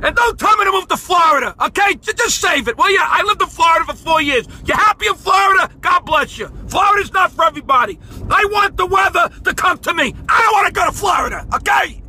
And 0.03 0.15
don't 0.15 0.39
tell 0.39 0.57
me 0.59 0.65
to 0.67 0.73
move 0.73 0.89
to 0.89 0.97
Florida, 0.97 1.55
okay? 1.61 1.95
Just 1.95 2.41
save 2.41 2.69
it, 2.69 2.77
Well, 2.77 2.91
yeah, 2.93 3.07
I 3.09 3.23
lived 3.23 3.41
in 3.43 3.49
Florida 3.49 3.85
for 3.87 3.95
four 3.97 4.21
years. 4.23 4.47
You 4.67 4.75
happy 4.75 5.07
in 5.07 5.15
Florida? 5.15 5.71
God 5.81 6.01
bless 6.01 6.37
you. 6.39 6.49
Florida's 6.69 7.13
not 7.13 7.33
for 7.33 7.45
everybody. 7.45 7.99
I 8.31 8.45
want 8.53 8.77
the 8.77 8.87
weather 8.87 9.31
to 9.45 9.55
come 9.55 9.79
to 9.79 9.95
me. 9.95 10.15
I 10.29 10.43
don't 10.43 10.53
want 10.53 10.67
to 10.67 10.73
go 10.73 10.87
to 10.87 10.93
Florida, 10.93 11.47
okay? 11.55 12.03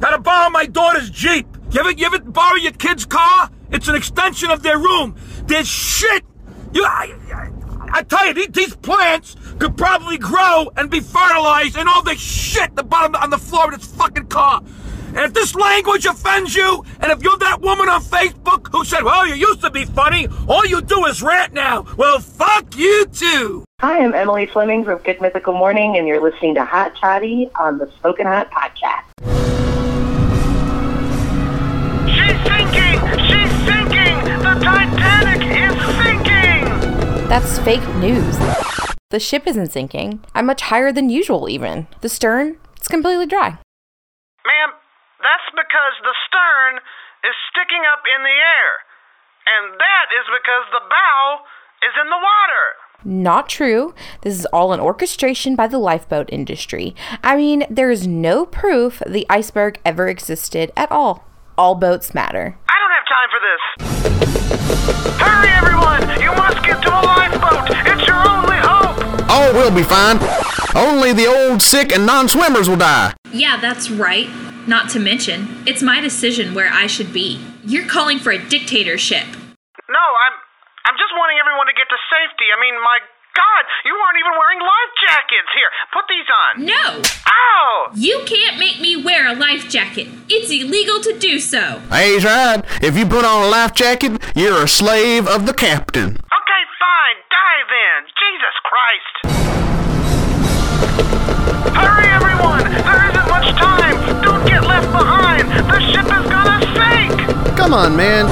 Gotta 0.00 0.18
borrow 0.18 0.50
my 0.50 0.66
daughter's 0.66 1.10
Jeep. 1.10 1.46
You 1.70 1.80
ever, 1.80 1.92
you 1.92 2.06
ever 2.06 2.18
borrow 2.18 2.56
your 2.56 2.72
kid's 2.72 3.04
car? 3.06 3.50
It's 3.70 3.86
an 3.86 3.94
extension 3.94 4.50
of 4.50 4.62
their 4.62 4.78
room. 4.78 5.14
There's 5.44 5.68
shit. 5.68 6.24
You, 6.72 6.84
I, 6.84 7.14
I, 7.32 7.50
I 7.92 8.02
tell 8.02 8.26
you, 8.26 8.48
these, 8.48 8.76
plants 8.76 9.36
could 9.58 9.76
probably 9.76 10.16
grow 10.16 10.70
and 10.76 10.90
be 10.90 11.00
fertilized 11.00 11.76
and 11.76 11.88
all 11.88 12.02
this 12.02 12.20
shit 12.20 12.74
the 12.76 12.82
bottom 12.82 13.14
on 13.14 13.30
the 13.30 13.38
floor 13.38 13.72
of 13.72 13.78
this 13.78 13.90
fucking 13.94 14.26
car. 14.26 14.62
And 15.08 15.18
if 15.18 15.34
this 15.34 15.56
language 15.56 16.06
offends 16.06 16.54
you, 16.54 16.84
and 17.00 17.10
if 17.10 17.22
you're 17.22 17.36
that 17.38 17.60
woman 17.60 17.88
on 17.88 18.00
Facebook 18.00 18.68
who 18.70 18.84
said, 18.84 19.02
well, 19.02 19.26
you 19.26 19.34
used 19.34 19.60
to 19.62 19.70
be 19.70 19.84
funny, 19.84 20.28
all 20.48 20.64
you 20.64 20.80
do 20.80 21.04
is 21.06 21.20
rant 21.20 21.52
now, 21.52 21.84
well, 21.96 22.20
fuck 22.20 22.76
you 22.76 23.06
too. 23.06 23.64
Hi, 23.80 24.04
I'm 24.04 24.14
Emily 24.14 24.46
Fleming 24.46 24.84
from 24.84 24.98
Good 24.98 25.20
Mythical 25.20 25.52
Morning, 25.52 25.96
and 25.96 26.06
you're 26.06 26.22
listening 26.22 26.54
to 26.54 26.64
Hot 26.64 26.94
Toddy 26.96 27.50
on 27.58 27.78
the 27.78 27.90
Spoken 27.98 28.26
Hot 28.26 28.50
Podcast. 28.52 29.59
That's 37.30 37.60
fake 37.60 37.86
news. 38.02 38.36
The 39.10 39.20
ship 39.20 39.46
isn't 39.46 39.70
sinking. 39.70 40.18
I'm 40.34 40.46
much 40.46 40.62
higher 40.62 40.90
than 40.90 41.08
usual, 41.08 41.48
even. 41.48 41.86
The 42.00 42.08
stern, 42.08 42.56
it's 42.76 42.88
completely 42.88 43.26
dry. 43.26 43.50
Ma'am, 43.50 44.70
that's 45.22 45.48
because 45.54 45.94
the 46.02 46.16
stern 46.26 46.82
is 47.22 47.36
sticking 47.48 47.86
up 47.86 48.02
in 48.02 48.24
the 48.24 48.34
air. 48.34 48.82
And 49.46 49.78
that 49.78 50.06
is 50.10 50.26
because 50.26 50.66
the 50.72 50.82
bow 50.90 51.38
is 51.86 51.94
in 52.02 52.10
the 52.10 52.18
water. 52.18 52.74
Not 53.04 53.48
true. 53.48 53.94
This 54.22 54.36
is 54.36 54.46
all 54.46 54.72
an 54.72 54.80
orchestration 54.80 55.54
by 55.54 55.68
the 55.68 55.78
lifeboat 55.78 56.28
industry. 56.32 56.96
I 57.22 57.36
mean, 57.36 57.64
there 57.70 57.92
is 57.92 58.08
no 58.08 58.44
proof 58.44 59.04
the 59.06 59.24
iceberg 59.30 59.78
ever 59.84 60.08
existed 60.08 60.72
at 60.76 60.90
all. 60.90 61.24
All 61.56 61.76
boats 61.76 62.12
matter. 62.12 62.58
I 62.68 62.74
don't 62.80 62.90
have 62.90 63.06
time 63.06 63.28
for 63.30 63.40
this. 64.90 64.99
Hurry, 65.20 65.52
everyone! 65.52 66.02
You 66.20 66.32
must 66.32 66.64
get 66.64 66.82
to 66.82 66.90
a 66.90 67.02
lifeboat! 67.04 67.68
It's 67.86 68.06
your 68.08 68.20
only 68.28 68.56
hope! 68.56 68.96
Oh, 69.28 69.52
we'll 69.54 69.74
be 69.74 69.84
fine. 69.84 70.18
Only 70.74 71.12
the 71.12 71.26
old, 71.26 71.62
sick, 71.62 71.92
and 71.92 72.06
non-swimmers 72.06 72.68
will 72.68 72.76
die. 72.76 73.14
Yeah, 73.32 73.60
that's 73.60 73.90
right. 73.90 74.28
Not 74.66 74.90
to 74.90 74.98
mention, 75.00 75.62
it's 75.66 75.82
my 75.82 76.00
decision 76.00 76.54
where 76.54 76.70
I 76.72 76.86
should 76.86 77.12
be. 77.12 77.40
You're 77.64 77.86
calling 77.86 78.18
for 78.18 78.30
a 78.30 78.38
dictatorship. 78.38 79.26
No, 79.26 80.04
I'm 80.24 80.36
I'm 80.86 80.96
just 80.96 81.12
wanting 81.14 81.38
everyone 81.38 81.66
to 81.66 81.76
get 81.76 81.86
to 81.90 81.98
safety. 82.10 82.48
I 82.50 82.58
mean, 82.60 82.74
my 82.82 82.98
God, 83.34 83.64
you 83.84 83.94
aren't 83.94 84.18
even 84.18 84.34
wearing 84.38 84.60
life 84.60 84.92
jackets. 85.06 85.50
Here, 85.54 85.70
put 85.92 86.04
these 86.08 86.26
on. 86.26 86.64
No! 86.66 87.02
Ow! 87.30 87.90
You 87.94 88.22
can't 88.26 88.58
make 88.58 88.80
me 88.80 88.96
wear 88.96 89.28
a 89.28 89.34
life 89.34 89.68
jacket. 89.68 90.08
It's 90.28 90.50
illegal 90.50 91.00
to 91.00 91.18
do 91.18 91.38
so. 91.38 91.80
Hey, 91.90 92.18
right. 92.18 92.62
If 92.82 92.96
you 92.96 93.06
put 93.06 93.24
on 93.24 93.44
a 93.44 93.48
life 93.48 93.74
jacket, 93.74 94.20
you're 94.34 94.64
a 94.64 94.68
slave 94.68 95.28
of 95.28 95.46
the 95.46 95.54
captain. 95.54 96.08
Okay, 96.10 96.62
fine. 96.82 97.16
Die 97.30 97.62
then. 97.70 98.06
Jesus 98.18 98.56
Christ. 98.66 99.14
Hurry, 101.76 102.08
everyone! 102.08 102.64
There 102.64 103.10
isn't 103.10 103.28
much 103.30 103.48
time. 103.56 104.22
Don't 104.22 104.44
get 104.46 104.62
left 104.64 104.90
behind. 104.90 105.48
The 105.48 105.80
ship 105.92 106.04
is 106.04 106.26
gonna 106.28 106.60
sink. 106.74 107.56
Come 107.56 107.74
on, 107.74 107.96
man. 107.96 108.26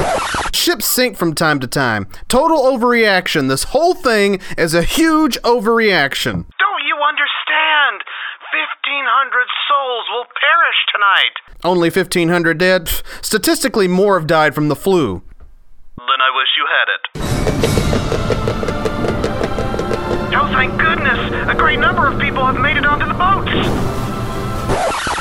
Ships 0.59 0.85
sink 0.85 1.15
from 1.15 1.35
time 1.35 1.61
to 1.61 1.67
time. 1.67 2.05
Total 2.27 2.57
overreaction. 2.57 3.47
This 3.47 3.63
whole 3.63 3.93
thing 3.93 4.41
is 4.57 4.73
a 4.73 4.83
huge 4.83 5.39
overreaction. 5.43 6.33
Don't 6.59 6.83
you 6.85 6.97
understand? 7.01 8.03
1,500 8.51 9.47
souls 9.69 10.05
will 10.11 10.25
perish 10.35 10.75
tonight. 10.91 11.31
Only 11.63 11.89
1,500 11.89 12.57
dead. 12.57 12.87
Pff, 12.87 13.23
Statistically, 13.23 13.87
more 13.87 14.19
have 14.19 14.27
died 14.27 14.53
from 14.53 14.67
the 14.67 14.75
flu. 14.75 15.23
Then 15.97 16.19
I 16.19 16.29
wish 16.35 16.49
you 16.57 16.67
had 16.67 16.89
it. 16.93 17.01
Oh, 20.35 20.47
thank 20.51 20.77
goodness! 20.77 21.49
A 21.49 21.55
great 21.55 21.79
number 21.79 22.05
of 22.05 22.19
people 22.19 22.45
have 22.45 22.59
made 22.59 22.75
it 22.75 22.85
onto 22.85 23.05
the 23.07 23.13
boats. 23.13 23.49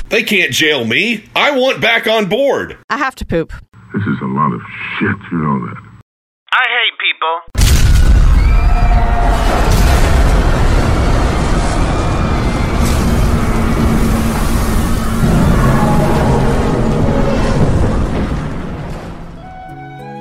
They 0.08 0.24
can't 0.24 0.52
jail 0.52 0.84
me. 0.84 1.26
I 1.36 1.56
want 1.56 1.80
back 1.80 2.08
on 2.08 2.28
board. 2.28 2.76
I 2.90 2.96
have 2.96 3.14
to 3.16 3.24
poop. 3.24 3.52
This 3.94 4.02
is 4.02 4.20
a 4.20 4.26
lot 4.26 4.52
of 4.52 4.60
shit, 4.98 5.16
you 5.32 5.38
know 5.38 5.66
that. 5.66 5.82
I 6.52 6.64
hate 6.76 6.98
people. 7.00 7.40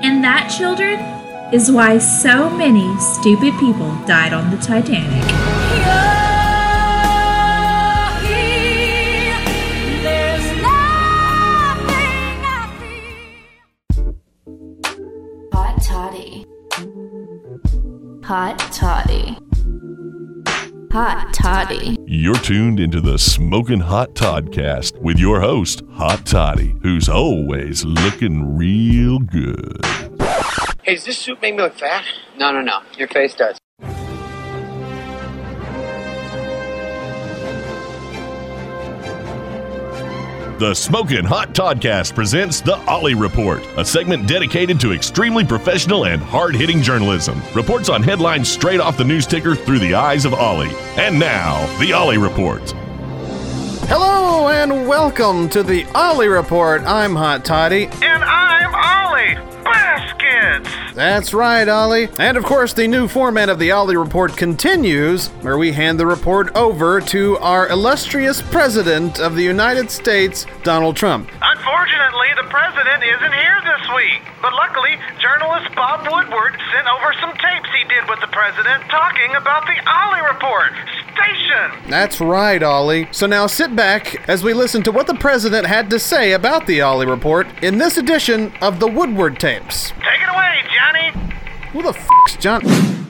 And 0.01 0.23
that, 0.23 0.47
children, 0.57 0.97
is 1.53 1.69
why 1.69 1.97
so 1.97 2.49
many 2.49 2.97
stupid 2.99 3.53
people 3.59 3.93
died 4.05 4.31
on 4.31 4.49
the 4.49 4.57
Titanic. 4.57 6.06
Hot 18.27 18.59
toddy. 18.73 19.37
Hot 20.91 21.33
toddy. 21.33 21.95
You're 22.05 22.35
tuned 22.35 22.77
into 22.77 22.99
the 22.99 23.17
Smoking 23.17 23.79
Hot 23.79 24.15
Toddcast 24.15 24.97
with 25.01 25.17
your 25.17 25.39
host, 25.39 25.81
Hot 25.93 26.25
Toddy, 26.25 26.75
who's 26.81 27.07
always 27.07 27.85
looking 27.85 28.57
real 28.57 29.19
good. 29.19 29.79
Hey, 30.83 30.95
does 30.95 31.05
this 31.05 31.17
suit 31.19 31.41
make 31.41 31.55
me 31.55 31.61
look 31.61 31.75
fat? 31.75 32.03
No, 32.37 32.51
no, 32.51 32.59
no. 32.59 32.81
Your 32.97 33.07
face 33.07 33.33
does. 33.33 33.57
The 40.59 40.73
Smoking 40.73 41.23
Hot 41.23 41.53
Toddcast 41.53 42.15
presents 42.15 42.61
The 42.61 42.77
Ollie 42.87 43.13
Report, 43.13 43.63
a 43.77 43.85
segment 43.85 44.27
dedicated 44.27 44.79
to 44.79 44.91
extremely 44.91 45.45
professional 45.45 46.05
and 46.05 46.19
hard 46.19 46.55
hitting 46.55 46.81
journalism. 46.81 47.43
Reports 47.53 47.89
on 47.89 48.01
headlines 48.01 48.49
straight 48.49 48.79
off 48.79 48.97
the 48.97 49.03
news 49.03 49.27
ticker 49.27 49.53
through 49.53 49.77
the 49.77 49.93
eyes 49.93 50.25
of 50.25 50.33
Ollie. 50.33 50.71
And 50.95 51.19
now, 51.19 51.63
The 51.77 51.93
Ollie 51.93 52.17
Report. 52.17 52.71
Hello 53.85 54.47
and 54.47 54.87
welcome 54.87 55.47
to 55.49 55.61
the 55.61 55.85
Ollie 55.93 56.27
Report. 56.27 56.81
I'm 56.81 57.15
Hot 57.15 57.45
Toddy. 57.45 57.83
And 58.01 58.23
I'm 58.23 58.73
Ollie. 58.73 59.35
Baskets. 59.63 60.86
That's 60.97 61.31
right, 61.31 61.69
Ollie. 61.69 62.09
And 62.17 62.37
of 62.37 62.43
course, 62.43 62.73
the 62.73 62.87
new 62.87 63.07
format 63.07 63.49
of 63.49 63.59
the 63.59 63.69
Ollie 63.69 63.95
Report 63.95 64.35
continues, 64.35 65.27
where 65.45 65.59
we 65.59 65.71
hand 65.71 65.99
the 65.99 66.07
report 66.07 66.55
over 66.55 66.99
to 67.01 67.37
our 67.37 67.69
illustrious 67.69 68.41
President 68.41 69.19
of 69.19 69.35
the 69.35 69.43
United 69.43 69.91
States, 69.91 70.47
Donald 70.63 70.95
Trump. 70.95 71.29
Unfortunately, 71.39 72.29
the 72.35 72.49
president 72.49 73.03
isn't 73.03 73.33
here 73.33 73.61
this 73.61 73.85
week. 73.95 74.21
But 74.41 74.53
luckily, 74.53 74.97
journalist 75.21 75.69
Bob 75.75 76.01
Woodward 76.09 76.57
sent 76.73 76.87
over 76.87 77.13
some 77.21 77.29
tapes 77.37 77.69
he 77.77 77.83
did 77.93 78.09
with 78.09 78.19
the 78.19 78.33
president 78.33 78.81
talking 78.89 79.35
about 79.35 79.67
the 79.67 79.77
Ollie 79.87 80.25
Report. 80.33 80.73
Station. 81.13 81.89
That's 81.89 82.21
right, 82.21 82.61
Ollie. 82.61 83.07
So 83.11 83.25
now 83.25 83.47
sit 83.47 83.75
back 83.75 84.29
as 84.29 84.43
we 84.43 84.53
listen 84.53 84.83
to 84.83 84.91
what 84.91 85.07
the 85.07 85.15
president 85.15 85.65
had 85.65 85.89
to 85.89 85.99
say 85.99 86.33
about 86.33 86.67
the 86.67 86.81
Ollie 86.81 87.07
Report 87.07 87.47
in 87.63 87.79
this 87.79 87.97
edition 87.97 88.53
of 88.61 88.79
the 88.79 88.87
Woodward 88.87 89.39
tapes. 89.39 89.89
Take 89.89 90.21
it 90.21 90.29
away, 90.29 90.61
Johnny. 90.87 91.11
Who 91.71 91.81
the 91.83 91.89
f***'s 91.89 92.37
John? 92.37 92.61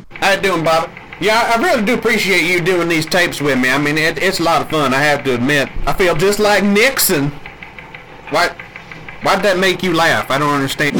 How 0.09 0.33
you 0.33 0.41
doing, 0.41 0.63
Bobby? 0.63 0.91
Yeah, 1.19 1.53
I 1.55 1.61
really 1.61 1.83
do 1.83 1.93
appreciate 1.93 2.43
you 2.43 2.59
doing 2.59 2.87
these 2.87 3.05
tapes 3.05 3.39
with 3.41 3.59
me. 3.59 3.69
I 3.69 3.77
mean, 3.77 3.97
it, 3.97 4.17
it's 4.17 4.39
a 4.39 4.43
lot 4.43 4.61
of 4.61 4.69
fun, 4.69 4.93
I 4.93 4.99
have 4.99 5.23
to 5.25 5.35
admit. 5.35 5.69
I 5.85 5.93
feel 5.93 6.15
just 6.15 6.39
like 6.39 6.63
Nixon. 6.63 7.29
Why, 8.29 8.49
why'd 9.21 9.43
that 9.43 9.59
make 9.59 9.83
you 9.83 9.93
laugh? 9.93 10.31
I 10.31 10.39
don't 10.39 10.53
understand. 10.53 10.95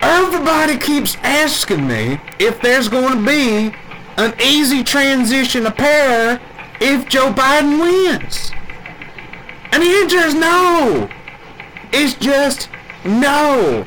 Everybody 0.00 0.78
keeps 0.78 1.16
asking 1.22 1.86
me 1.86 2.18
if 2.38 2.60
there's 2.60 2.88
going 2.88 3.18
to 3.18 3.26
be 3.26 3.74
an 4.16 4.34
easy 4.42 4.82
transition 4.82 5.66
of 5.66 5.76
power 5.76 6.40
if 6.80 7.08
Joe 7.08 7.32
Biden 7.32 7.80
wins. 7.80 8.50
And 9.72 9.82
the 9.82 9.88
answer 9.88 10.18
is 10.18 10.34
no. 10.34 11.08
It's 11.92 12.14
just 12.14 12.68
no. 13.04 13.86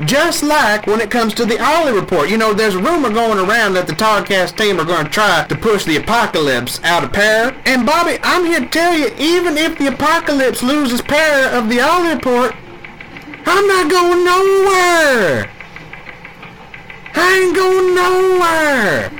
Just 0.00 0.42
like 0.42 0.88
when 0.88 1.00
it 1.00 1.10
comes 1.10 1.34
to 1.34 1.46
the 1.46 1.62
Ollie 1.62 1.92
report. 1.92 2.28
You 2.28 2.36
know, 2.36 2.52
there's 2.52 2.74
a 2.74 2.82
rumor 2.82 3.10
going 3.10 3.38
around 3.38 3.74
that 3.74 3.86
the 3.86 3.92
Toddcast 3.92 4.56
team 4.56 4.80
are 4.80 4.84
going 4.84 5.04
to 5.04 5.10
try 5.10 5.46
to 5.48 5.56
push 5.56 5.84
the 5.84 5.96
apocalypse 5.96 6.82
out 6.82 7.04
of 7.04 7.12
power. 7.12 7.54
And 7.64 7.86
Bobby, 7.86 8.18
I'm 8.22 8.44
here 8.44 8.60
to 8.60 8.66
tell 8.66 8.98
you, 8.98 9.06
even 9.18 9.56
if 9.56 9.78
the 9.78 9.86
apocalypse 9.86 10.62
loses 10.64 11.00
power 11.00 11.46
of 11.56 11.68
the 11.68 11.80
Ollie 11.80 12.14
report, 12.14 12.56
I'm 13.46 13.66
not 13.68 13.90
going 13.90 14.24
nowhere. 14.24 15.50
I 17.14 17.38
ain't 17.38 17.54
going 17.54 17.94
nowhere. 17.94 19.12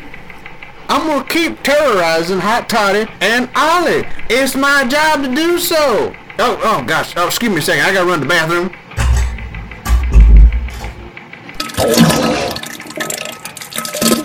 I'm 0.88 1.06
gonna 1.06 1.24
keep 1.24 1.62
terrorizing 1.62 2.40
Hot 2.40 2.68
Toddy 2.68 3.08
and 3.20 3.48
Ollie. 3.54 4.06
It's 4.28 4.56
my 4.56 4.84
job 4.86 5.22
to 5.22 5.34
do 5.34 5.58
so. 5.58 6.14
Oh, 6.38 6.60
oh 6.64 6.84
gosh. 6.84 7.14
Oh, 7.16 7.26
excuse 7.26 7.52
me 7.52 7.58
a 7.58 7.62
second. 7.62 7.84
I 7.84 7.94
gotta 7.94 8.06
run 8.06 8.18
to 8.18 8.24
the 8.24 8.28
bathroom. 8.28 8.74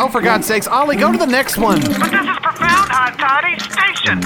Oh, 0.01 0.07
for 0.09 0.21
God's 0.21 0.47
sakes, 0.47 0.65
Ollie, 0.65 0.95
go 0.95 1.11
to 1.11 1.17
the 1.17 1.27
next 1.27 1.57
one. 1.57 1.81
But 1.81 2.09
this 2.09 2.23
is 2.23 2.39
profound, 2.39 2.89
Hot 2.89 3.19
Toddy. 3.19 3.59
Station. 3.59 4.21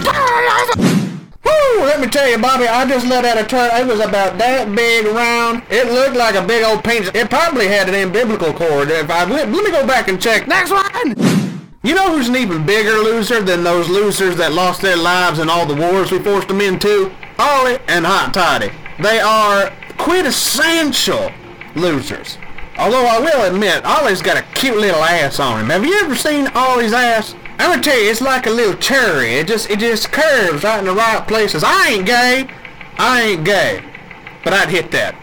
Woo! 1.44 1.84
Let 1.84 2.00
me 2.00 2.08
tell 2.08 2.30
you, 2.30 2.38
Bobby, 2.38 2.68
I 2.68 2.88
just 2.88 3.08
let 3.08 3.26
out 3.26 3.40
a 3.40 3.44
turn. 3.44 3.72
It 3.74 3.88
was 3.88 4.00
about 4.00 4.38
that 4.38 4.74
big 4.76 5.08
round. 5.08 5.64
It 5.72 5.92
looked 5.92 6.16
like 6.16 6.36
a 6.36 6.46
big 6.46 6.64
old 6.64 6.84
penis. 6.84 7.10
It 7.16 7.28
probably 7.32 7.68
had 7.68 7.90
an 7.90 7.96
umbilical 7.96 8.54
cord. 8.54 8.92
If 8.92 9.10
I 9.10 9.26
let, 9.26 9.50
let 9.50 9.64
me 9.64 9.72
go 9.72 9.86
back 9.88 10.10
and 10.10 10.22
check. 10.22 10.48
Next 10.48 10.70
one. 10.70 11.16
You 11.82 11.96
know 11.96 12.16
who's 12.16 12.30
an 12.30 12.36
even 12.36 12.66
bigger 12.68 13.00
loser 13.00 13.42
than 13.42 13.64
those 13.64 13.90
losers 13.90 14.38
that 14.38 14.54
lost 14.54 14.82
their 14.82 14.96
lives 14.96 15.40
in 15.40 15.50
all 15.50 15.66
the 15.66 15.76
wars 15.76 16.12
we 16.12 16.20
forced 16.20 16.50
them 16.50 16.62
into? 16.62 17.12
Ollie 17.40 17.80
and 17.88 18.06
Hot 18.06 18.32
Toddy. 18.32 18.72
They 19.02 19.20
are 19.20 19.74
quintessential 19.98 21.32
losers. 21.76 22.38
Although 22.78 23.06
I 23.06 23.20
will 23.20 23.54
admit, 23.54 23.86
Ollie's 23.86 24.22
got 24.22 24.38
a 24.38 24.44
cute 24.56 24.78
little 24.78 25.04
ass 25.04 25.40
on 25.40 25.62
him. 25.62 25.70
Have 25.70 25.86
you 25.86 26.00
ever 26.02 26.16
seen 26.16 26.48
Ollie's 26.56 26.94
ass? 26.94 27.36
I'm 27.60 27.70
gonna 27.70 27.84
tell 27.84 27.98
you, 27.98 28.10
it's 28.10 28.22
like 28.22 28.48
a 28.48 28.50
little 28.50 28.76
cherry. 28.76 29.36
It 29.36 29.48
just 29.48 29.70
it 29.70 29.80
just 29.80 30.12
curves 30.12 30.64
right 30.64 30.80
in 30.80 30.86
the 30.86 30.94
right 30.94 31.26
places. 31.28 31.64
I 31.64 31.90
ain't 31.90 32.06
gay. 32.06 32.48
I 32.98 33.22
ain't 33.22 33.46
gay. 33.46 33.84
But 34.44 34.54
I'd 34.54 34.70
hit 34.70 34.92
that. 34.92 35.16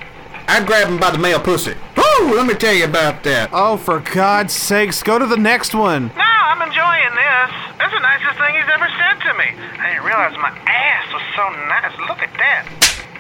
I'd 0.47 0.67
grab 0.67 0.89
him 0.89 0.99
by 0.99 1.11
the 1.11 1.19
male 1.19 1.41
pussy. 1.41 1.75
Woo! 1.97 2.35
Let 2.35 2.47
me 2.47 2.55
tell 2.55 2.75
you 2.75 2.85
about 2.85 3.23
that. 3.25 3.51
Oh, 3.53 3.77
for 3.77 4.01
God's 4.01 4.53
sakes, 4.53 5.03
go 5.03 5.19
to 5.19 5.27
the 5.27 5.37
next 5.37 5.75
one. 5.75 6.09
No, 6.17 6.23
I'm 6.23 6.63
enjoying 6.63 7.15
this. 7.15 7.51
That's 7.79 7.93
the 7.93 8.01
nicest 8.01 8.39
thing 8.39 8.55
he's 8.55 8.71
ever 8.71 8.89
said 8.95 9.21
to 9.27 9.35
me. 9.39 9.49
I 9.79 9.91
didn't 9.91 10.07
realize 10.07 10.35
my 10.39 10.51
ass 10.67 11.13
was 11.13 11.23
so 11.35 11.51
nice. 11.67 11.95
Look 12.09 12.23
at 12.23 12.33
that. 12.39 12.67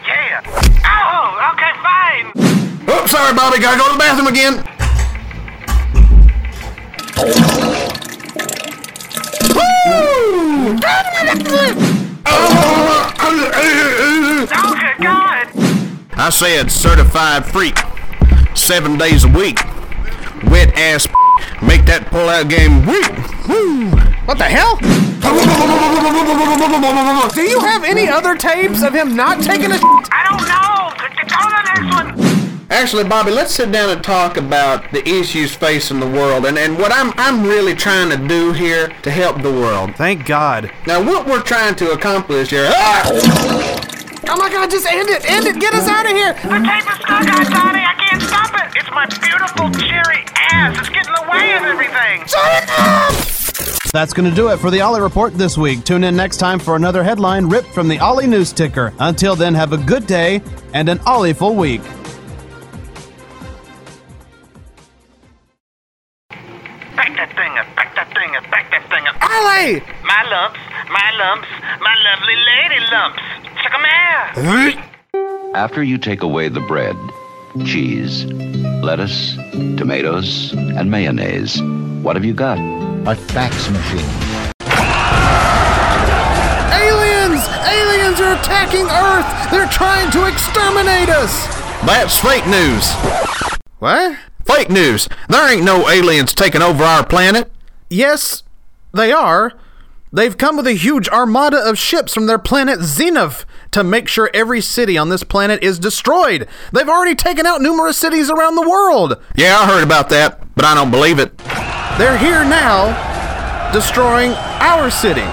Yeah. 0.06 0.42
Oh, 0.87 1.38
okay, 1.54 1.72
fine. 1.82 2.60
Oh, 2.92 3.06
sorry, 3.06 3.32
Bobby. 3.35 3.61
Gotta 3.61 3.78
go 3.78 3.87
to 3.87 3.92
the 3.92 3.99
bathroom 3.99 4.26
again. 4.26 4.64
Woo! 9.54 10.76
Okay, 14.42 14.94
God. 15.00 15.47
I 16.18 16.30
said 16.30 16.68
certified 16.70 17.47
freak. 17.47 17.78
Seven 18.56 18.99
days 18.99 19.23
a 19.25 19.28
week. 19.28 19.61
Wet 20.50 20.76
ass 20.76 21.06
make 21.62 21.85
that 21.85 22.06
pull 22.11 22.28
out 22.28 22.49
game 22.49 22.85
weak. 22.87 23.09
Woo! 23.47 23.90
What 24.26 24.38
the 24.38 24.44
hell? 24.44 24.76
Do 27.35 27.42
you 27.42 27.61
have 27.61 27.85
any 27.85 28.09
other 28.09 28.35
tapes 28.37 28.82
of 28.82 28.94
him 28.94 29.14
not 29.14 29.40
taking 29.42 29.70
a 29.70 29.75
I 30.11 30.25
don't 30.28 30.49
know. 30.49 30.90
Go 31.30 31.38
to 31.38 31.54
the 31.54 31.62
next 31.70 31.87
one. 31.94 32.10
Actually, 32.71 33.03
Bobby, 33.03 33.33
let's 33.33 33.53
sit 33.53 33.73
down 33.73 33.91
and 33.91 34.03
talk 34.03 34.37
about 34.37 34.91
the 34.93 35.07
issues 35.07 35.53
facing 35.55 35.99
the 35.99 36.07
world 36.07 36.47
and, 36.47 36.57
and 36.57 36.79
what 36.79 36.93
I'm 36.93 37.12
I'm 37.17 37.45
really 37.45 37.75
trying 37.75 38.11
to 38.11 38.29
do 38.29 38.53
here 38.53 38.89
to 39.03 39.11
help 39.11 39.43
the 39.43 39.50
world. 39.50 39.97
Thank 39.97 40.25
God. 40.25 40.71
Now, 40.87 41.05
what 41.05 41.27
we're 41.27 41.43
trying 41.43 41.75
to 41.75 41.91
accomplish 41.91 42.50
here. 42.50 42.71
Ah! 42.73 43.11
Oh 44.29 44.37
my 44.37 44.49
God, 44.49 44.71
just 44.71 44.87
end 44.87 45.09
it, 45.09 45.29
end 45.29 45.47
it, 45.47 45.61
get 45.61 45.75
us 45.75 45.89
out 45.89 46.07
of 46.07 46.12
here. 46.12 46.35
The 46.35 46.65
tape 46.65 46.87
is 46.89 46.99
stuck, 47.03 47.27
Hot 47.27 47.47
Toddy. 47.50 47.81
I 47.81 47.95
can't 47.99 48.23
stop 48.23 48.55
it. 48.55 48.77
It's 48.77 48.91
my 48.91 49.07
beautiful 49.19 49.71
cherry 49.89 50.25
ass. 50.53 50.79
It's 50.79 50.89
getting 50.89 51.09
in 51.09 51.27
the 51.27 51.31
way 51.31 51.57
of 51.57 51.65
everything. 51.65 52.23
That's 53.93 54.12
going 54.12 54.31
to 54.31 54.37
do 54.37 54.50
it 54.50 54.59
for 54.59 54.71
the 54.71 54.81
Ollie 54.81 55.00
Report 55.00 55.35
this 55.35 55.59
week. 55.59 55.83
Tune 55.85 56.05
in 56.05 56.15
next 56.15 56.37
time 56.37 56.61
for 56.61 56.77
another 56.77 57.03
headline 57.03 57.47
ripped 57.47 57.75
from 57.75 57.89
the 57.89 57.99
Ollie 57.99 58.29
News 58.29 58.53
Ticker. 58.53 58.95
Until 59.00 59.35
then, 59.35 59.55
have 59.55 59.73
a 59.73 59.79
good 59.79 60.07
day 60.07 60.41
and 60.73 60.89
an 60.89 61.00
Ollie-ful 61.00 61.57
week. 61.57 61.83
Thing 69.61 69.83
My 70.05 70.23
lumps. 70.31 70.59
My 70.90 71.11
lumps. 71.19 71.49
My 71.81 71.95
lovely 72.08 72.37
lady 72.50 72.80
lumps. 72.93 73.23
Check 73.63 73.73
'em 73.75 73.84
out. 73.84 75.54
After 75.54 75.82
you 75.82 75.99
take 75.99 76.23
away 76.23 76.49
the 76.49 76.61
bread, 76.61 76.97
cheese, 77.65 78.25
lettuce, 78.82 79.37
tomatoes, 79.76 80.52
and 80.52 80.91
mayonnaise, 80.91 81.61
what 82.02 82.17
have 82.17 82.25
you 82.25 82.32
got? 82.32 82.58
A 83.06 83.15
fax 83.15 83.69
machine. 83.71 84.11
Aliens! 86.73 87.43
Aliens 87.76 88.21
are 88.21 88.34
attacking 88.34 88.87
Earth! 88.87 89.28
They're 89.50 89.67
trying 89.67 90.11
to 90.13 90.26
exterminate 90.26 91.08
us! 91.08 91.47
That's 91.84 92.19
fake 92.21 92.47
news. 92.47 92.93
What? 93.78 94.17
Fake 94.45 94.71
news. 94.71 95.08
There 95.28 95.52
ain't 95.52 95.65
no 95.65 95.89
aliens 95.89 96.34
taking 96.34 96.63
over 96.63 96.84
our 96.84 97.04
planet. 97.04 97.50
Yes, 97.89 98.43
they 98.93 99.13
are. 99.13 99.52
They've 100.12 100.36
come 100.36 100.56
with 100.56 100.66
a 100.66 100.73
huge 100.73 101.08
armada 101.08 101.58
of 101.58 101.78
ships 101.78 102.12
from 102.12 102.26
their 102.26 102.38
planet 102.38 102.80
Zenith 102.80 103.44
to 103.70 103.84
make 103.84 104.08
sure 104.08 104.28
every 104.34 104.60
city 104.60 104.99
on 104.99 105.08
this 105.08 105.23
planet 105.23 105.62
is 105.62 105.78
destroyed. 105.78 106.49
They've 106.73 106.88
already 106.88 107.14
taken 107.14 107.46
out 107.46 107.60
numerous 107.60 107.96
cities 107.96 108.28
around 108.28 108.56
the 108.56 108.68
world. 108.68 109.23
Yeah, 109.36 109.56
I 109.58 109.66
heard 109.66 109.84
about 109.84 110.08
that, 110.08 110.52
but 110.56 110.64
I 110.64 110.75
don't 110.75 110.90
believe 110.90 111.20
it. 111.20 111.38
They're 111.96 112.18
here 112.18 112.44
now, 112.44 113.73
destroying 113.73 114.32
our 114.32 114.90
city. 114.90 115.26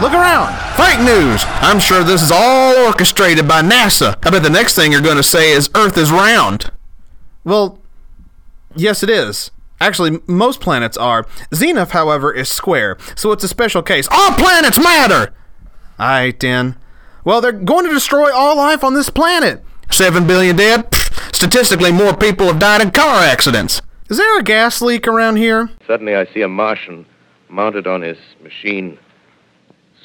Look 0.00 0.12
around. 0.12 0.54
Fake 0.76 1.00
news. 1.00 1.42
I'm 1.60 1.78
sure 1.78 2.02
this 2.02 2.22
is 2.22 2.32
all 2.32 2.86
orchestrated 2.86 3.46
by 3.46 3.60
NASA. 3.60 4.16
I 4.26 4.30
bet 4.30 4.42
the 4.42 4.50
next 4.50 4.74
thing 4.74 4.92
you're 4.92 5.02
going 5.02 5.16
to 5.16 5.22
say 5.22 5.50
is 5.52 5.68
Earth 5.74 5.98
is 5.98 6.10
round. 6.10 6.70
Well, 7.44 7.78
yes, 8.74 9.02
it 9.02 9.10
is. 9.10 9.50
Actually, 9.80 10.20
most 10.26 10.60
planets 10.60 10.96
are. 10.96 11.26
Zenith, 11.54 11.90
however, 11.90 12.32
is 12.32 12.48
square, 12.48 12.96
so 13.14 13.32
it's 13.32 13.44
a 13.44 13.48
special 13.48 13.82
case. 13.82 14.08
All 14.10 14.32
planets 14.32 14.78
matter. 14.78 15.34
Aight, 15.98 16.40
then. 16.40 16.76
Well, 17.24 17.40
they're 17.40 17.52
going 17.52 17.86
to 17.86 17.92
destroy 17.92 18.32
all 18.32 18.56
life 18.56 18.84
on 18.84 18.94
this 18.94 19.10
planet. 19.10 19.62
Seven 19.90 20.26
billion 20.26 20.56
dead. 20.56 20.90
Pfft, 20.90 21.34
Statistically, 21.34 21.92
more 21.92 22.16
people 22.16 22.46
have 22.46 22.58
died 22.58 22.80
in 22.80 22.90
car 22.90 23.22
accidents. 23.22 23.82
Is 24.08 24.16
there 24.16 24.38
a 24.38 24.42
gas 24.42 24.80
leak 24.80 25.06
around 25.06 25.36
here? 25.36 25.68
Suddenly, 25.86 26.14
I 26.14 26.24
see 26.32 26.40
a 26.40 26.48
Martian 26.48 27.04
mounted 27.48 27.86
on 27.86 28.00
his 28.02 28.16
machine, 28.42 28.98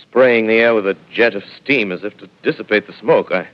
spraying 0.02 0.48
the 0.48 0.56
air 0.56 0.74
with 0.76 0.88
a 0.88 0.98
jet 1.14 1.36
of 1.36 1.44
steam 1.64 1.92
as 1.92 2.04
if 2.04 2.18
to 2.18 2.28
dissipate 2.44 2.88
the 2.88 2.94
smoke. 3.00 3.32
I 3.32 3.48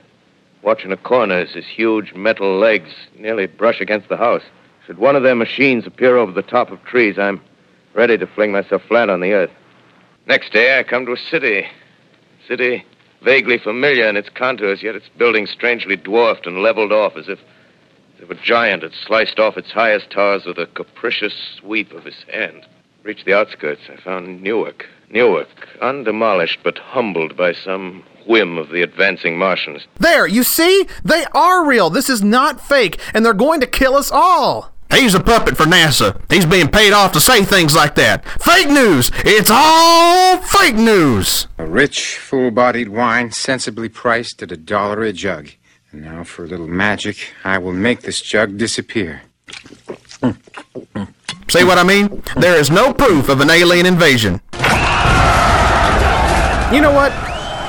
watch 0.64 0.84
in 0.86 0.92
a 0.92 0.98
corner 0.98 1.36
as 1.36 1.52
his 1.52 1.66
huge 1.66 2.14
metal 2.14 2.58
legs 2.58 2.90
nearly 3.18 3.46
brush 3.46 3.80
against 3.80 4.10
the 4.10 4.18
house. 4.18 4.44
Should 4.88 5.00
one 5.00 5.18
of 5.18 5.24
their 5.24 5.36
machines 5.36 5.86
appear 5.86 6.16
over 6.16 6.32
the 6.32 6.42
top 6.42 6.72
of 6.72 6.82
trees, 6.86 7.20
I'm 7.20 7.42
ready 7.94 8.18
to 8.18 8.26
fling 8.26 8.54
myself 8.54 8.82
flat 8.88 9.10
on 9.10 9.20
the 9.20 9.34
earth. 9.34 9.52
Next 10.28 10.54
day, 10.54 10.80
I 10.80 10.84
come 10.84 11.06
to 11.06 11.12
a 11.12 11.18
city. 11.18 11.68
City 12.48 12.86
vaguely 13.22 13.58
familiar 13.58 14.08
in 14.08 14.16
its 14.16 14.30
contours, 14.30 14.82
yet 14.82 14.96
its 14.96 15.10
buildings 15.18 15.50
strangely 15.50 15.98
dwarfed 15.98 16.48
and 16.48 16.64
leveled 16.64 16.94
off 16.94 17.18
as 17.18 17.28
if, 17.28 17.38
as 18.16 18.24
if 18.24 18.30
a 18.30 18.36
giant 18.36 18.84
had 18.84 18.94
sliced 18.94 19.40
off 19.40 19.58
its 19.58 19.72
highest 19.72 20.10
towers 20.10 20.46
with 20.46 20.58
a 20.58 20.68
capricious 20.68 21.34
sweep 21.58 21.92
of 21.92 22.06
his 22.06 22.24
hand. 22.32 22.66
Reached 23.04 23.26
the 23.26 23.34
outskirts, 23.34 23.82
I 23.90 23.98
found 23.98 24.42
Newark. 24.42 24.86
Newark, 25.10 25.68
undemolished 25.82 26.60
but 26.64 26.78
humbled 26.78 27.36
by 27.36 27.52
some 27.52 28.04
whim 28.26 28.58
of 28.58 28.70
the 28.70 28.84
advancing 28.84 29.38
Martians. 29.38 29.86
There, 30.00 30.28
you 30.28 30.44
see? 30.44 30.88
They 31.04 31.26
are 31.34 31.66
real. 31.66 31.90
This 31.90 32.10
is 32.10 32.24
not 32.24 32.62
fake, 32.62 33.00
and 33.14 33.26
they're 33.26 33.34
going 33.34 33.60
to 33.60 33.68
kill 33.68 33.96
us 33.96 34.12
all. 34.12 34.74
He's 34.92 35.16
a 35.16 35.20
puppet 35.20 35.58
for 35.58 35.64
NASA. 35.66 36.20
He's 36.32 36.46
being 36.46 36.70
paid 36.70 36.94
off 36.94 37.12
to 37.14 37.20
say 37.20 37.44
things 37.44 37.76
like 37.76 37.96
that. 37.96 38.26
Fake 38.42 38.70
news. 38.70 39.12
It's 39.26 39.50
all 39.52 40.38
fake 40.38 40.76
news. 40.76 41.48
A 41.58 41.66
rich, 41.66 42.18
full 42.18 42.52
bodied 42.52 42.90
wine, 42.90 43.32
sensibly 43.32 43.90
priced 43.90 44.42
at 44.42 44.52
a 44.52 44.58
dollar 44.58 45.04
a 45.04 45.14
jug. 45.14 45.50
And 45.92 46.04
now, 46.04 46.24
for 46.24 46.44
a 46.44 46.48
little 46.48 46.68
magic, 46.68 47.34
I 47.44 47.58
will 47.58 47.74
make 47.74 48.02
this 48.02 48.22
jug 48.22 48.58
disappear. 48.58 49.22
See 51.50 51.64
what 51.64 51.78
I 51.78 51.84
mean? 51.84 52.22
There 52.36 52.56
is 52.56 52.70
no 52.70 52.94
proof 52.94 53.30
of 53.30 53.40
an 53.42 53.50
alien 53.50 53.86
invasion. 53.86 54.42
You 56.74 56.82
know 56.82 56.92
what? 56.92 57.14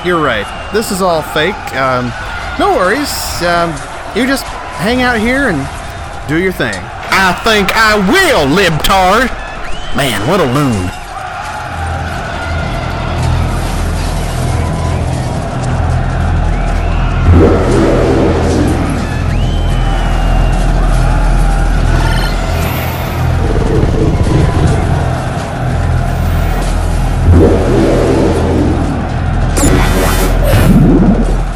You're 0.05 0.21
right. 0.21 0.45
This 0.73 0.91
is 0.91 1.01
all 1.01 1.21
fake. 1.21 1.55
Um, 1.75 2.11
no 2.59 2.75
worries. 2.75 3.09
Um, 3.41 3.69
you 4.15 4.27
just 4.27 4.43
hang 4.43 5.01
out 5.01 5.17
here 5.17 5.49
and 5.49 6.27
do 6.27 6.41
your 6.41 6.51
thing. 6.51 6.75
I 7.11 7.33
think 7.43 7.69
I 7.75 7.97
will, 7.97 8.47
libtard. 8.55 9.29
Man, 9.95 10.27
what 10.27 10.39
a 10.39 10.45
loon. 10.45 10.89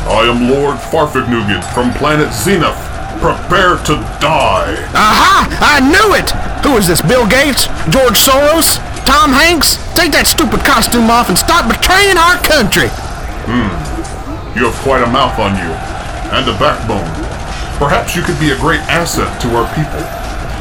I 0.06 0.26
am 0.26 0.50
Lord 0.50 0.78
Farfignugan 0.78 1.64
from 1.74 1.92
planet 1.94 2.32
Zenith, 2.34 2.93
prepare 3.24 3.80
to 3.88 3.96
die. 4.20 4.76
Aha! 4.92 5.48
I 5.64 5.80
knew 5.80 6.12
it! 6.12 6.28
Who 6.68 6.76
is 6.76 6.92
this, 6.92 7.00
Bill 7.00 7.24
Gates? 7.24 7.72
George 7.88 8.20
Soros? 8.20 8.84
Tom 9.08 9.32
Hanks? 9.32 9.80
Take 9.96 10.12
that 10.12 10.28
stupid 10.28 10.60
costume 10.68 11.08
off 11.08 11.32
and 11.32 11.40
stop 11.40 11.72
betraying 11.72 12.20
our 12.20 12.36
country! 12.44 12.92
Hmm. 13.48 13.72
You 14.60 14.68
have 14.68 14.76
quite 14.84 15.00
a 15.00 15.08
mouth 15.08 15.40
on 15.40 15.56
you, 15.56 15.72
and 16.36 16.44
a 16.44 16.56
backbone. 16.60 17.08
Perhaps 17.80 18.12
you 18.12 18.28
could 18.28 18.36
be 18.44 18.52
a 18.52 18.60
great 18.60 18.84
asset 18.92 19.32
to 19.48 19.48
our 19.56 19.72
people. 19.72 20.04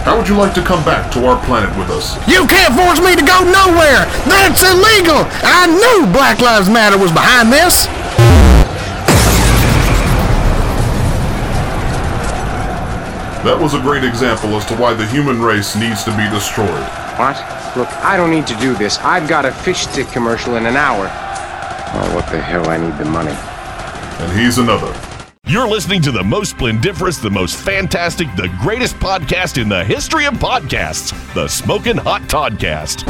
How 0.07 0.15
would 0.15 0.31
you 0.31 0.39
like 0.39 0.55
to 0.55 0.63
come 0.63 0.87
back 0.87 1.11
to 1.19 1.27
our 1.27 1.43
planet 1.43 1.71
with 1.75 1.91
us? 1.91 2.15
You 2.31 2.47
can't 2.47 2.79
force 2.79 3.03
me 3.03 3.19
to 3.19 3.27
go 3.27 3.43
nowhere! 3.43 4.07
That's 4.31 4.63
illegal! 4.63 5.27
I 5.43 5.67
knew 5.67 6.07
Black 6.15 6.39
Lives 6.39 6.71
Matter 6.71 6.95
was 6.95 7.11
behind 7.11 7.51
this! 7.51 7.91
That 13.45 13.59
was 13.59 13.75
a 13.75 13.81
great 13.81 14.05
example 14.05 14.55
as 14.55 14.65
to 14.67 14.77
why 14.77 14.95
the 14.95 15.05
human 15.07 15.43
race 15.43 15.75
needs 15.75 16.05
to 16.05 16.17
be 16.17 16.23
destroyed. 16.31 16.87
What? 17.19 17.35
Look, 17.77 17.89
I 18.05 18.17
don't 18.17 18.31
need 18.31 18.47
to 18.47 18.55
do 18.61 18.73
this. 18.75 18.99
I've 19.01 19.29
got 19.29 19.45
a 19.45 19.51
fish 19.51 19.89
stick 19.89 20.07
commercial 20.09 20.55
in 20.55 20.65
an 20.65 20.77
hour. 20.77 21.11
Oh, 21.93 22.15
what 22.15 22.31
the 22.31 22.41
hell? 22.41 22.69
I 22.69 22.77
need 22.77 22.97
the 22.99 23.05
money. 23.05 23.35
And 23.35 24.39
he's 24.39 24.59
another. 24.59 24.95
You're 25.53 25.69
listening 25.69 26.01
to 26.03 26.11
the 26.11 26.25
most 26.25 26.49
splendiferous, 26.57 27.19
the 27.19 27.29
most 27.29 27.57
fantastic, 27.57 28.27
the 28.37 28.49
greatest 28.63 28.97
podcast 28.97 29.61
in 29.61 29.69
the 29.69 29.85
history 29.85 30.25
of 30.25 30.33
podcasts, 30.35 31.13
the 31.35 31.47
Smoking 31.47 31.99
Hot 31.99 32.23
Toddcast. 32.23 33.03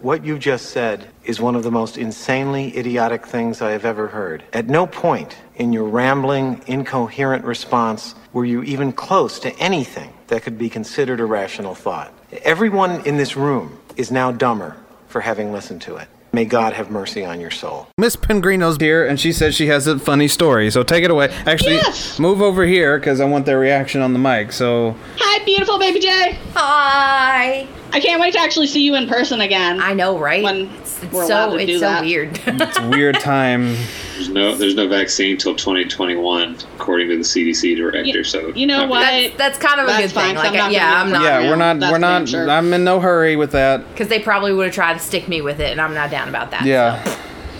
What 0.00 0.24
you 0.24 0.38
just 0.38 0.70
said 0.70 1.06
is 1.24 1.42
one 1.42 1.54
of 1.54 1.62
the 1.62 1.70
most 1.70 1.98
insanely 1.98 2.74
idiotic 2.74 3.26
things 3.26 3.60
I 3.60 3.72
have 3.72 3.84
ever 3.84 4.08
heard. 4.08 4.44
At 4.54 4.68
no 4.68 4.86
point 4.86 5.36
in 5.56 5.74
your 5.74 5.84
rambling, 5.84 6.62
incoherent 6.66 7.44
response 7.44 8.14
were 8.32 8.46
you 8.46 8.62
even 8.62 8.90
close 8.90 9.38
to 9.40 9.54
anything 9.58 10.10
that 10.28 10.42
could 10.42 10.56
be 10.56 10.70
considered 10.70 11.20
a 11.20 11.26
rational 11.26 11.74
thought. 11.74 12.14
Everyone 12.44 13.04
in 13.06 13.18
this 13.18 13.36
room 13.36 13.78
is 13.96 14.10
now 14.10 14.32
dumber 14.32 14.74
for 15.08 15.20
having 15.20 15.52
listened 15.52 15.82
to 15.82 15.96
it. 15.96 16.08
May 16.34 16.44
God 16.44 16.72
have 16.72 16.90
mercy 16.90 17.24
on 17.24 17.40
your 17.40 17.52
soul. 17.52 17.86
Miss 17.96 18.16
Pengrino's 18.16 18.76
here, 18.78 19.06
and 19.06 19.20
she 19.20 19.32
says 19.32 19.54
she 19.54 19.68
has 19.68 19.86
a 19.86 20.00
funny 20.00 20.26
story. 20.26 20.68
So 20.68 20.82
take 20.82 21.04
it 21.04 21.10
away. 21.12 21.28
Actually, 21.46 21.78
move 22.18 22.42
over 22.42 22.66
here 22.66 22.98
because 22.98 23.20
I 23.20 23.24
want 23.24 23.46
their 23.46 23.60
reaction 23.60 24.00
on 24.02 24.12
the 24.12 24.18
mic. 24.18 24.50
So 24.50 24.96
Hi, 25.18 25.44
beautiful 25.44 25.78
baby 25.78 26.00
Jay. 26.00 26.36
Hi. 26.54 27.68
I 27.94 28.00
can't 28.00 28.20
wait 28.20 28.32
to 28.32 28.40
actually 28.40 28.66
see 28.66 28.82
you 28.82 28.96
in 28.96 29.06
person 29.08 29.40
again. 29.40 29.80
I 29.80 29.92
know, 29.94 30.18
right? 30.18 30.42
When 30.42 30.68
we're 31.12 31.26
so- 31.26 31.34
allowed 31.34 31.50
to 31.52 31.58
it's 31.58 31.66
do 31.66 31.74
so 31.78 31.80
that. 31.86 32.02
weird. 32.02 32.40
it's 32.44 32.78
a 32.78 32.88
weird 32.90 33.20
time. 33.20 33.76
There's 34.14 34.28
no 34.28 34.54
there's 34.56 34.74
no 34.74 34.88
vaccine 34.88 35.32
until 35.32 35.54
2021, 35.54 36.56
according 36.76 37.08
to 37.10 37.16
the 37.18 37.22
CDC 37.22 37.76
director. 37.76 38.24
so 38.24 38.48
You 38.48 38.66
know 38.66 38.86
what? 38.88 39.00
That's, 39.00 39.36
that's 39.36 39.58
kind 39.58 39.80
of 39.80 39.88
a 39.88 39.96
good 40.00 40.10
fine, 40.12 40.34
thing. 40.34 40.34
'cause 40.36 40.52
Like, 40.52 40.60
I'm 40.60 40.72
yeah, 40.72 41.00
I'm 41.02 41.10
not. 41.10 41.22
yeah, 41.22 41.48
we're 41.48 41.56
not. 41.56 41.78
That's 41.80 41.92
we're 41.92 41.98
not. 41.98 42.28
sure. 42.28 42.50
I'm 42.50 42.72
in 42.74 42.82
no 42.84 42.98
hurry 43.00 43.36
with 43.36 43.52
that. 43.52 43.88
Because 43.90 44.08
they 44.08 44.18
probably 44.20 44.52
would 44.52 44.66
have 44.66 44.74
tried 44.74 44.94
to 44.94 44.98
stick 45.00 45.28
me 45.28 45.40
with 45.40 45.60
it, 45.60 45.70
and 45.70 45.80
I'm 45.80 45.94
not 45.94 46.10
down 46.10 46.28
about 46.28 46.50
that. 46.50 46.64
Yeah. 46.64 47.02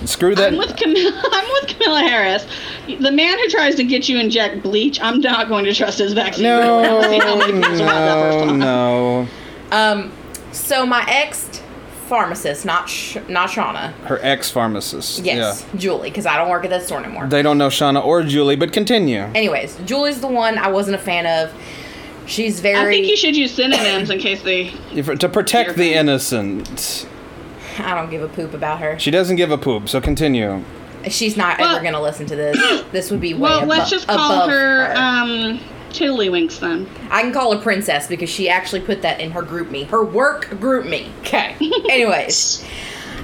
Screw 0.04 0.34
that. 0.34 0.52
I'm 0.52 0.58
with 0.58 0.76
Camilla. 0.76 1.22
I'm 1.32 1.48
with 1.62 1.68
Camilla 1.78 2.00
Harris. 2.00 2.46
The 2.86 3.10
man 3.12 3.38
who 3.38 3.48
tries 3.48 3.74
to 3.76 3.84
get 3.84 4.08
you 4.08 4.18
inject 4.18 4.62
bleach, 4.62 5.00
I'm 5.00 5.20
not 5.20 5.48
going 5.48 5.64
to 5.64 5.72
trust 5.74 5.98
his 5.98 6.12
vaccine. 6.12 6.42
No, 6.44 7.00
See 7.02 7.18
how 7.20 7.36
many 7.38 7.52
people 7.52 7.68
have 7.70 7.78
that 7.78 8.32
first 8.34 8.46
no, 8.46 9.22
no. 9.22 9.28
Um, 9.72 10.12
so 10.54 10.86
my 10.86 11.04
ex 11.08 11.60
pharmacist, 12.08 12.64
not 12.64 12.88
Sh- 12.88 13.16
not 13.28 13.50
Shauna. 13.50 13.92
Her 14.04 14.18
ex 14.22 14.50
pharmacist. 14.50 15.24
Yes, 15.24 15.64
Julie, 15.76 16.10
because 16.10 16.26
I 16.26 16.36
don't 16.36 16.50
work 16.50 16.64
at 16.64 16.70
that 16.70 16.82
store 16.82 16.98
anymore. 17.02 17.26
They 17.26 17.42
don't 17.42 17.58
know 17.58 17.68
Shauna 17.68 18.04
or 18.04 18.22
Julie, 18.22 18.56
but 18.56 18.72
continue. 18.72 19.20
Anyways, 19.34 19.76
Julie's 19.84 20.20
the 20.20 20.26
one 20.28 20.58
I 20.58 20.68
wasn't 20.68 20.96
a 20.96 21.00
fan 21.00 21.26
of. 21.26 21.52
She's 22.26 22.60
very. 22.60 22.76
I 22.76 22.84
think 22.90 23.06
you 23.06 23.16
should 23.16 23.36
use 23.36 23.52
synonyms 23.52 24.10
in 24.10 24.18
case 24.18 24.42
they. 24.42 24.70
To 25.02 25.28
protect 25.28 25.76
the 25.76 25.94
innocent. 25.94 27.06
I 27.78 27.94
don't 27.94 28.10
give 28.10 28.22
a 28.22 28.28
poop 28.28 28.54
about 28.54 28.78
her. 28.80 28.98
She 28.98 29.10
doesn't 29.10 29.36
give 29.36 29.50
a 29.50 29.58
poop, 29.58 29.88
so 29.88 30.00
continue. 30.00 30.62
She's 31.08 31.36
not 31.36 31.60
ever 31.60 31.82
gonna 31.82 32.00
listen 32.00 32.24
to 32.26 32.36
this. 32.36 32.82
This 32.92 33.10
would 33.10 33.20
be 33.20 33.34
way 33.34 33.40
Well, 33.40 33.62
abo- 33.62 33.66
let's 33.66 33.90
just 33.90 34.06
call 34.06 34.16
above 34.16 34.48
her, 34.50 34.94
um, 34.96 35.60
Tiddlywinks 35.94 36.58
then. 36.60 36.88
I 37.10 37.22
can 37.22 37.32
call 37.32 37.54
her 37.56 37.62
princess 37.62 38.06
because 38.06 38.28
she 38.28 38.48
actually 38.48 38.80
put 38.80 39.02
that 39.02 39.20
in 39.20 39.30
her 39.30 39.42
GroupMe, 39.42 39.86
her 39.86 40.04
work 40.04 40.46
GroupMe. 40.46 41.08
Okay. 41.20 41.56
Anyways, 41.90 42.64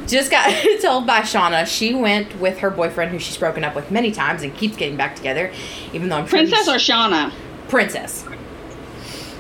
just 0.07 0.31
got 0.31 0.51
told 0.83 1.07
by 1.07 1.21
Shauna 1.21 1.67
she 1.67 1.95
went 1.95 2.39
with 2.41 2.59
her 2.59 2.71
boyfriend 2.71 3.11
who 3.11 3.19
she's 3.19 3.37
broken 3.37 3.65
up 3.65 3.75
with 3.75 3.91
many 3.91 4.13
times 4.13 4.43
and 4.43 4.55
keeps 4.57 4.77
getting 4.77 4.97
back 4.97 5.17
together, 5.17 5.53
even 5.93 6.09
though 6.09 6.17
I'm 6.19 6.27
Princess 6.27 6.67
he's- 6.67 6.69
or 6.69 6.79
Shauna? 6.79 7.33
Princess. 7.69 8.25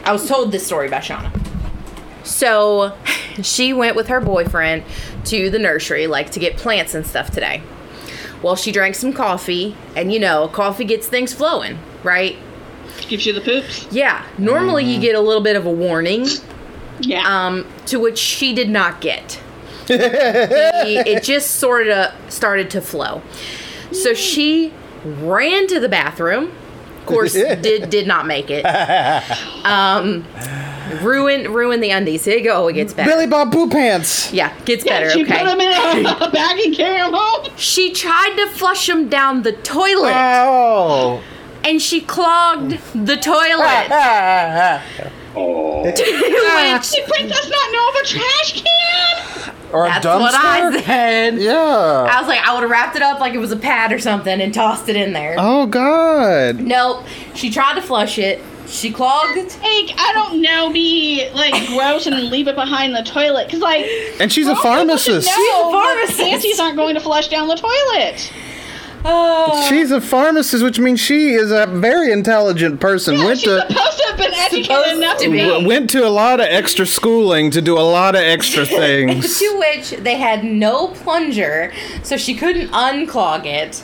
I 0.04 0.12
was 0.12 0.26
told 0.28 0.50
this 0.52 0.66
story 0.66 0.88
by 0.88 0.98
Shauna. 0.98 1.30
So 2.24 2.96
she 3.42 3.72
went 3.72 3.96
with 3.96 4.08
her 4.08 4.20
boyfriend 4.20 4.84
to 5.26 5.50
the 5.50 5.58
nursery, 5.58 6.06
like 6.06 6.30
to 6.32 6.40
get 6.40 6.56
plants 6.56 6.94
and 6.94 7.06
stuff 7.06 7.30
today. 7.30 7.62
Well, 8.42 8.56
she 8.56 8.72
drank 8.72 8.94
some 8.94 9.12
coffee, 9.12 9.76
and 9.94 10.10
you 10.12 10.18
know, 10.18 10.48
coffee 10.48 10.84
gets 10.84 11.06
things 11.06 11.34
flowing, 11.34 11.78
right? 12.02 12.36
Gives 13.08 13.26
you 13.26 13.32
the 13.32 13.40
poops? 13.40 13.86
Yeah. 13.90 14.24
Normally 14.38 14.84
you 14.84 15.00
get 15.00 15.14
a 15.14 15.20
little 15.20 15.42
bit 15.42 15.56
of 15.56 15.66
a 15.66 15.70
warning. 15.70 16.26
Yeah. 17.00 17.22
Um, 17.46 17.66
to 17.86 17.98
which 17.98 18.18
she 18.18 18.54
did 18.54 18.68
not 18.70 19.00
get. 19.00 19.40
The- 19.86 21.02
it 21.06 21.22
just 21.24 21.56
sort 21.56 21.88
of 21.88 22.12
started 22.32 22.70
to 22.70 22.80
flow. 22.80 23.22
So 23.92 24.14
she 24.14 24.72
ran 25.04 25.66
to 25.68 25.80
the 25.80 25.88
bathroom. 25.88 26.52
Of 27.00 27.06
course, 27.06 27.32
did 27.62 27.90
did 27.90 28.06
not 28.06 28.26
make 28.26 28.50
it. 28.50 28.64
Um, 29.64 30.24
ruined 31.02 31.48
ruined 31.48 31.82
the 31.82 31.90
undies. 31.90 32.24
Here 32.24 32.38
you 32.38 32.44
go. 32.44 32.68
It 32.68 32.74
gets 32.74 32.92
better. 32.94 33.10
Billy 33.10 33.26
Bob 33.26 33.50
Poo 33.52 33.68
Pants. 33.68 34.32
Yeah, 34.32 34.52
gets 34.64 34.84
Yeah, 34.84 35.00
better. 35.00 35.10
she 35.10 35.24
okay. 35.24 35.38
put 35.38 35.48
'em 35.48 35.60
in 35.60 36.06
a- 36.06 36.24
a 36.26 36.30
bag 36.30 36.60
and 36.60 36.76
carry 36.76 37.00
'em 37.00 37.12
home. 37.12 37.48
She 37.56 37.92
tried 37.92 38.34
to 38.36 38.46
flush 38.50 38.86
them 38.86 39.08
down 39.08 39.42
the 39.42 39.52
toilet. 39.52 40.12
Oh. 40.14 41.20
And 41.64 41.80
she 41.80 42.00
clogged 42.00 42.78
the 42.94 43.16
toilet. 43.16 44.80
Oh. 45.36 45.82
Which- 45.84 46.00
ah. 46.02 46.80
Did 46.92 47.06
Princess 47.06 47.48
not 47.48 47.72
know 47.72 47.88
of 47.90 47.94
a 48.02 48.04
trash 48.04 48.62
can? 48.64 49.54
Or 49.72 49.84
a 49.86 49.88
That's 49.88 50.04
dumpster? 50.04 50.20
what 50.20 50.34
I 50.34 50.82
said. 50.82 51.38
Yeah. 51.38 51.52
I 52.10 52.18
was 52.18 52.26
like, 52.26 52.40
I 52.40 52.52
would 52.52 52.62
have 52.62 52.70
wrapped 52.70 52.96
it 52.96 53.02
up 53.02 53.20
like 53.20 53.34
it 53.34 53.38
was 53.38 53.52
a 53.52 53.56
pad 53.56 53.92
or 53.92 54.00
something 54.00 54.40
and 54.40 54.52
tossed 54.52 54.88
it 54.88 54.96
in 54.96 55.12
there. 55.12 55.36
Oh 55.38 55.66
God. 55.66 56.56
Nope. 56.58 57.04
She 57.36 57.48
tried 57.48 57.74
to 57.76 57.80
flush 57.82 58.18
it. 58.18 58.40
She 58.66 58.90
clogged. 58.92 59.36
Like, 59.36 59.92
I 59.96 60.10
don't 60.14 60.42
know, 60.42 60.72
be 60.72 61.28
like 61.32 61.66
gross 61.68 62.06
and 62.06 62.16
leave 62.30 62.48
it 62.48 62.56
behind 62.56 62.94
the 62.94 63.02
toilet. 63.02 63.46
Because, 63.46 63.60
like, 63.60 63.84
And 64.20 64.32
she's 64.32 64.46
a 64.46 64.50
most 64.54 64.62
people 64.62 64.96
should 64.96 65.24
pharmacist. 65.24 65.26
know 65.28 65.34
She's 65.36 65.50
a 65.54 65.70
pharmacist. 65.70 66.18
Panties 66.18 66.60
aren't 66.60 66.76
going 66.76 66.94
to 66.96 67.00
flush 67.00 67.28
down 67.28 67.46
the 67.46 67.54
toilet. 67.56 68.32
Oh. 69.04 69.66
She's 69.68 69.90
a 69.90 70.00
pharmacist, 70.00 70.62
which 70.62 70.78
means 70.78 71.00
she 71.00 71.30
is 71.30 71.50
a 71.50 71.66
very 71.66 72.12
intelligent 72.12 72.80
person. 72.80 73.16
Yeah, 73.16 73.24
went 73.24 73.40
she's 73.40 73.48
to 73.48 73.60
supposed 73.68 73.98
to 73.98 74.06
have 74.06 74.16
been 74.18 74.34
educated 74.34 74.96
enough 74.98 75.18
to 75.18 75.30
be. 75.30 75.66
went 75.66 75.90
to 75.90 76.06
a 76.06 76.10
lot 76.10 76.40
of 76.40 76.46
extra 76.46 76.84
schooling 76.86 77.50
to 77.52 77.62
do 77.62 77.78
a 77.78 77.80
lot 77.80 78.14
of 78.14 78.20
extra 78.22 78.66
things. 78.66 79.38
to 79.38 79.58
which 79.58 79.90
they 79.92 80.16
had 80.16 80.44
no 80.44 80.88
plunger, 80.88 81.72
so 82.02 82.16
she 82.16 82.34
couldn't 82.34 82.68
unclog 82.68 83.46
it. 83.46 83.82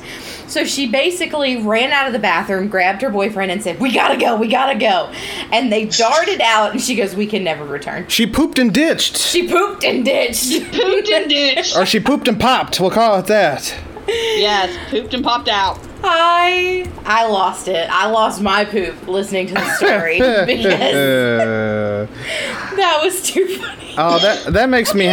So 0.48 0.64
she 0.64 0.88
basically 0.88 1.56
ran 1.60 1.90
out 1.90 2.06
of 2.06 2.12
the 2.12 2.20
bathroom, 2.20 2.68
grabbed 2.68 3.02
her 3.02 3.10
boyfriend, 3.10 3.50
and 3.50 3.60
said, 3.62 3.80
We 3.80 3.92
gotta 3.92 4.16
go, 4.16 4.36
we 4.36 4.46
gotta 4.48 4.78
go. 4.78 5.10
And 5.50 5.72
they 5.72 5.86
darted 5.86 6.40
out, 6.40 6.70
and 6.72 6.80
she 6.80 6.94
goes, 6.94 7.16
We 7.16 7.26
can 7.26 7.42
never 7.42 7.64
return. 7.64 8.06
She 8.08 8.26
pooped 8.28 8.58
and 8.58 8.72
ditched. 8.72 9.16
She 9.16 9.48
pooped 9.48 9.82
and 9.82 10.04
ditched. 10.04 10.70
Pooped 10.72 11.08
and 11.08 11.28
ditched. 11.30 11.74
Or 11.76 11.84
she 11.84 11.98
pooped 11.98 12.28
and 12.28 12.38
popped. 12.38 12.78
We'll 12.78 12.90
call 12.92 13.18
it 13.18 13.26
that. 13.26 13.74
Yes, 14.08 14.76
pooped 14.90 15.14
and 15.14 15.24
popped 15.24 15.48
out. 15.48 15.78
I 16.04 16.90
I 17.04 17.26
lost 17.26 17.68
it. 17.68 17.88
I 17.90 18.06
lost 18.06 18.40
my 18.40 18.64
poop 18.64 19.08
listening 19.08 19.48
to 19.48 19.54
the 19.54 19.74
story 19.76 20.18
because 20.46 20.78
that 22.76 23.00
was 23.02 23.22
too 23.22 23.46
funny. 23.58 23.94
oh, 23.98 24.18
that 24.20 24.52
that 24.52 24.68
makes 24.68 24.94
me. 24.94 25.08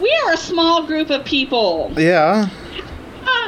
We 0.00 0.14
are 0.26 0.32
a 0.32 0.36
small 0.36 0.86
group 0.86 1.08
of 1.10 1.24
people. 1.24 1.92
Yeah. 1.96 2.48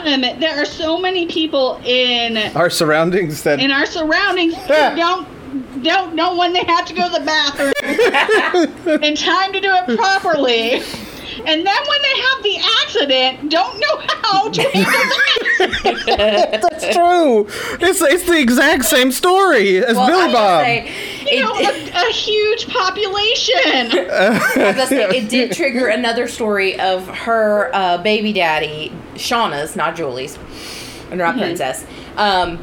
Um, 0.05 0.21
there 0.41 0.57
are 0.57 0.65
so 0.65 0.97
many 0.99 1.27
people 1.27 1.81
in 1.85 2.37
Our 2.57 2.71
surroundings 2.71 3.43
that. 3.43 3.61
in 3.61 3.71
our 3.71 3.85
surroundings 3.87 4.55
who 4.63 4.69
don't 4.97 5.27
don't 5.83 6.15
know 6.15 6.37
when 6.37 6.53
they 6.53 6.65
have 6.65 6.87
to 6.87 6.95
go 6.95 7.07
to 7.13 7.19
the 7.19 7.25
bathroom 7.27 9.03
in 9.03 9.15
time 9.17 9.53
to 9.53 9.61
do 9.61 9.71
it 9.71 9.99
properly. 9.99 10.83
And 11.47 11.65
then 11.67 11.77
when 11.89 12.03
they 12.03 12.21
have 12.21 12.43
the 12.43 12.59
accident, 12.83 13.51
don't 13.51 13.79
know 13.79 13.97
how 14.23 14.49
to 14.51 14.63
handle 14.71 16.17
that. 16.17 16.61
That's 16.63 16.95
true. 16.95 17.47
It's 17.81 18.01
it's 18.03 18.25
the 18.25 18.39
exact 18.39 18.85
same 18.85 19.13
story 19.13 19.79
as 19.85 19.97
Well, 19.97 20.07
Billy 20.09 20.33
Bob. 20.33 20.65
gonna 20.65 20.65
say, 20.65 21.35
You 21.37 21.43
know, 21.43 21.55
a, 21.55 22.09
a 22.09 22.13
huge 22.13 22.67
population. 22.69 23.55
I 24.11 24.87
say, 24.89 25.05
it 25.19 25.29
did 25.29 25.53
trigger 25.53 25.87
another 25.87 26.27
story 26.29 26.79
of 26.81 27.07
her 27.09 27.71
uh, 27.75 27.99
baby 27.99 28.33
daddy, 28.33 28.93
Shauna's, 29.15 29.77
not 29.77 29.95
Julie's, 29.97 30.37
and 31.11 31.19
not 31.19 31.37
Mhm. 31.37 31.39
Princess. 31.39 31.87
Um, 32.17 32.59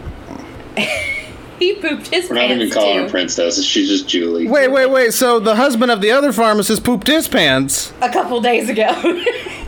he 1.64 1.74
pooped 1.76 2.08
his 2.08 2.30
We're 2.30 2.36
not 2.36 2.52
even 2.52 2.70
calling 2.70 2.98
too. 2.98 3.04
her 3.04 3.10
princess. 3.10 3.64
She's 3.64 3.88
just 3.90 4.08
Julie. 4.08 4.48
Wait, 4.48 4.70
wait, 4.70 4.88
wait. 4.88 5.14
So 5.14 5.40
the 5.40 5.56
husband 5.56 5.92
of 5.92 6.02
the 6.02 6.12
other 6.12 6.32
pharmacist 6.34 6.84
pooped 6.84 7.08
his 7.08 7.28
pants. 7.28 7.94
a 8.02 8.10
couple 8.12 8.42
days 8.42 8.70
ago. 8.70 8.92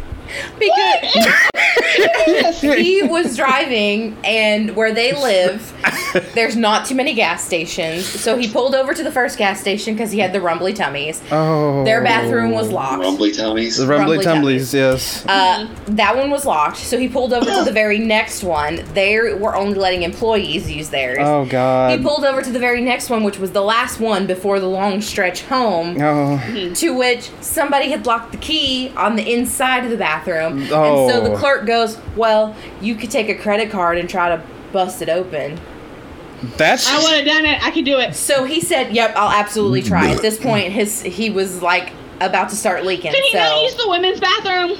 because 0.59 2.61
he 2.61 3.03
was 3.03 3.35
driving 3.37 4.15
and 4.23 4.75
where 4.75 4.93
they 4.93 5.13
live 5.13 5.71
there's 6.33 6.55
not 6.55 6.85
too 6.85 6.95
many 6.95 7.13
gas 7.13 7.43
stations 7.43 8.05
so 8.05 8.37
he 8.37 8.49
pulled 8.49 8.73
over 8.75 8.93
to 8.93 9.03
the 9.03 9.11
first 9.11 9.37
gas 9.37 9.59
station 9.59 9.93
because 9.93 10.11
he 10.11 10.19
had 10.19 10.33
the 10.33 10.41
rumbly 10.41 10.73
tummies 10.73 11.21
Oh. 11.31 11.83
their 11.83 12.03
bathroom 12.03 12.51
was 12.51 12.69
locked 12.69 13.01
Rumbly 13.03 13.31
tummies. 13.31 13.77
The 13.77 13.87
rumbly, 13.87 14.17
Rumbly 14.17 14.57
tumblies, 14.59 14.73
yes. 14.73 15.25
uh, 15.27 15.67
that 15.87 16.15
one 16.15 16.29
was 16.31 16.45
locked 16.45 16.77
so 16.77 16.97
he 16.97 17.07
pulled 17.07 17.33
over 17.33 17.45
to 17.45 17.63
the 17.63 17.71
very 17.71 17.99
next 17.99 18.43
one 18.43 18.83
they 18.93 19.17
were 19.33 19.55
only 19.55 19.75
letting 19.77 20.03
employees 20.03 20.71
use 20.71 20.89
theirs 20.89 21.17
Oh 21.21 21.45
god. 21.45 21.97
he 21.99 22.03
pulled 22.03 22.25
over 22.25 22.41
to 22.41 22.51
the 22.51 22.59
very 22.59 22.81
next 22.81 23.09
one 23.09 23.23
which 23.23 23.37
was 23.39 23.51
the 23.51 23.61
last 23.61 23.99
one 23.99 24.27
before 24.27 24.59
the 24.59 24.69
long 24.69 25.01
stretch 25.01 25.43
home 25.43 25.97
Oh. 26.01 26.71
to 26.75 26.93
which 26.95 27.29
somebody 27.41 27.89
had 27.89 28.05
locked 28.05 28.31
the 28.31 28.37
key 28.37 28.91
on 28.95 29.15
the 29.15 29.33
inside 29.33 29.83
of 29.85 29.91
the 29.91 29.97
bathroom. 29.97 30.24
And 30.33 30.71
Oh. 30.71 31.09
so 31.09 31.21
the 31.21 31.35
clerk 31.35 31.65
goes, 31.65 31.97
Well, 32.15 32.55
you 32.81 32.95
could 32.95 33.11
take 33.11 33.29
a 33.29 33.35
credit 33.35 33.69
card 33.71 33.97
and 33.97 34.09
try 34.09 34.29
to 34.29 34.41
bust 34.71 35.01
it 35.01 35.09
open. 35.09 35.59
That's. 36.57 36.87
I 36.89 36.97
would 37.01 37.13
have 37.13 37.25
done 37.25 37.45
it. 37.45 37.63
I 37.65 37.71
could 37.71 37.85
do 37.85 37.99
it. 37.99 38.15
So 38.15 38.43
he 38.43 38.61
said, 38.61 38.93
Yep, 38.93 39.13
I'll 39.15 39.31
absolutely 39.31 39.81
try. 39.81 40.09
At 40.09 40.21
this 40.21 40.37
point, 40.37 40.71
his 40.73 41.01
he 41.01 41.29
was 41.29 41.61
like 41.61 41.91
about 42.21 42.49
to 42.49 42.55
start 42.55 42.85
leaking. 42.85 43.11
Can 43.11 43.23
he 43.23 43.31
so 43.31 43.39
not 43.39 43.63
use 43.63 43.75
the 43.75 43.89
women's 43.89 44.19
bathroom? 44.19 44.77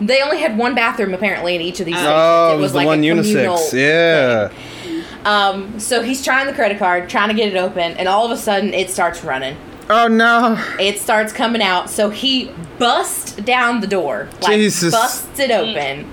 they 0.00 0.20
only 0.22 0.38
had 0.38 0.58
one 0.58 0.74
bathroom 0.74 1.14
apparently 1.14 1.54
in 1.54 1.62
each 1.62 1.80
of 1.80 1.86
these 1.86 1.94
stations. 1.94 2.12
Oh, 2.14 2.56
it 2.56 2.60
was, 2.60 2.72
the 2.72 2.78
like 2.78 2.86
one 2.86 2.98
a 2.98 3.08
communal 3.08 3.24
unisex. 3.56 3.72
Yeah. 3.72 4.52
Um, 5.24 5.80
so 5.80 6.02
he's 6.02 6.22
trying 6.24 6.46
the 6.46 6.52
credit 6.52 6.78
card, 6.78 7.08
trying 7.08 7.28
to 7.28 7.34
get 7.34 7.52
it 7.52 7.56
open, 7.56 7.92
and 7.96 8.06
all 8.06 8.24
of 8.24 8.30
a 8.30 8.36
sudden 8.36 8.74
it 8.74 8.90
starts 8.90 9.24
running. 9.24 9.56
Oh 9.88 10.08
no. 10.08 10.62
It 10.80 10.98
starts 10.98 11.32
coming 11.32 11.62
out, 11.62 11.90
so 11.90 12.10
he 12.10 12.50
busts 12.78 13.36
down 13.36 13.80
the 13.80 13.86
door, 13.86 14.28
like 14.42 14.56
Jesus. 14.56 14.92
busts 14.92 15.38
it 15.38 15.50
open, 15.50 16.12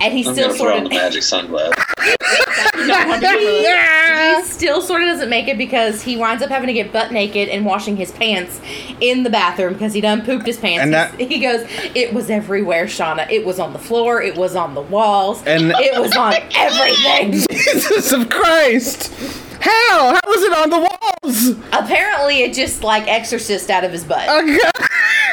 and 0.00 0.12
he 0.12 0.26
I'm 0.26 0.34
still 0.34 0.48
gonna 0.48 0.58
sort 0.58 0.68
throw 0.70 0.76
of 0.78 0.84
on 0.84 0.84
the 0.84 0.90
magic 0.90 1.22
sunglasses. 1.22 1.73
he 3.24 4.42
still 4.44 4.80
sort 4.80 5.02
of 5.02 5.08
doesn't 5.08 5.28
make 5.30 5.48
it 5.48 5.58
because 5.58 6.02
he 6.02 6.16
winds 6.16 6.42
up 6.42 6.50
having 6.50 6.66
to 6.68 6.72
get 6.72 6.92
butt 6.92 7.12
naked 7.12 7.48
and 7.48 7.64
washing 7.64 7.96
his 7.96 8.10
pants 8.12 8.60
in 9.00 9.22
the 9.22 9.30
bathroom 9.30 9.72
because 9.72 9.92
he 9.92 10.00
done 10.00 10.22
pooped 10.24 10.46
his 10.46 10.56
pants. 10.58 10.82
And 10.82 10.94
that- 10.94 11.18
he 11.18 11.38
goes, 11.40 11.66
"It 11.94 12.12
was 12.14 12.30
everywhere, 12.30 12.86
Shauna. 12.86 13.30
It 13.30 13.44
was 13.44 13.58
on 13.58 13.72
the 13.72 13.78
floor. 13.78 14.22
It 14.22 14.36
was 14.36 14.54
on 14.56 14.74
the 14.74 14.82
walls. 14.82 15.42
And- 15.46 15.72
it 15.76 16.00
was 16.00 16.14
on 16.16 16.34
everything." 16.54 17.32
Jesus 17.50 18.12
of 18.12 18.28
Christ. 18.28 19.12
How? 19.60 20.14
How 20.14 20.20
was 20.26 20.42
it 20.42 20.52
on 20.52 20.70
the 20.70 20.78
walls? 20.78 21.48
Apparently, 21.72 22.42
it 22.42 22.54
just 22.54 22.84
like 22.84 23.08
exorcist 23.08 23.70
out 23.70 23.84
of 23.84 23.92
his 23.92 24.04
butt. 24.04 24.26
God. 24.26 24.58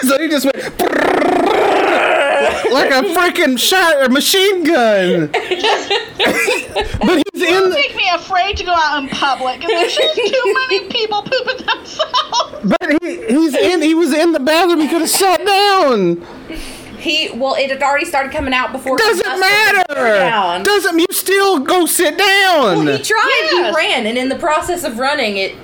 So 0.04 0.18
he 0.20 0.28
just 0.30 0.46
went 0.46 0.58
like 2.72 2.92
a 2.92 3.02
freaking 3.16 3.58
shot 3.58 3.96
or 4.02 4.10
machine 4.10 4.64
gun. 4.64 5.28
but 5.32 7.18
he's 7.34 7.44
Don't 7.44 7.66
in. 7.68 7.70
make 7.74 7.96
me 7.96 8.10
afraid 8.14 8.58
to 8.58 8.64
go 8.64 8.74
out 8.74 9.02
in 9.04 9.10
public 9.10 9.60
because 9.60 9.72
there's 9.72 9.96
just 9.96 10.16
too 10.16 10.54
many 10.70 10.90
people 10.90 11.22
pooping 11.24 11.66
themselves. 11.66 12.78
But 12.80 13.02
he, 13.02 13.26
he's 13.28 13.56
in. 13.56 13.82
He 13.82 13.94
was 13.96 14.14
in 14.14 14.32
the 14.34 14.40
bathroom. 14.40 14.82
He 14.82 14.88
could 14.88 15.02
have 15.02 15.10
sat 15.10 15.44
down. 15.46 16.22
He 16.98 17.32
well, 17.34 17.56
it 17.56 17.72
had 17.72 17.82
already 17.82 18.06
started 18.06 18.32
coming 18.32 18.54
out 18.54 18.72
before. 18.72 18.96
Doesn't 18.98 19.40
matter. 19.40 19.84
Down. 19.96 20.64
Doesn't 20.64 21.00
you 21.00 21.08
still 21.10 21.60
go 21.60 21.88
sit 21.88 22.18
down? 22.18 22.86
Well, 22.86 22.98
he 22.98 23.04
tried. 23.04 23.48
Yes. 23.52 23.76
He 23.76 23.76
ran, 23.76 24.06
and 24.06 24.18
in 24.18 24.30
the 24.30 24.38
process 24.38 24.84
of 24.84 25.00
running, 25.00 25.38
it 25.38 25.56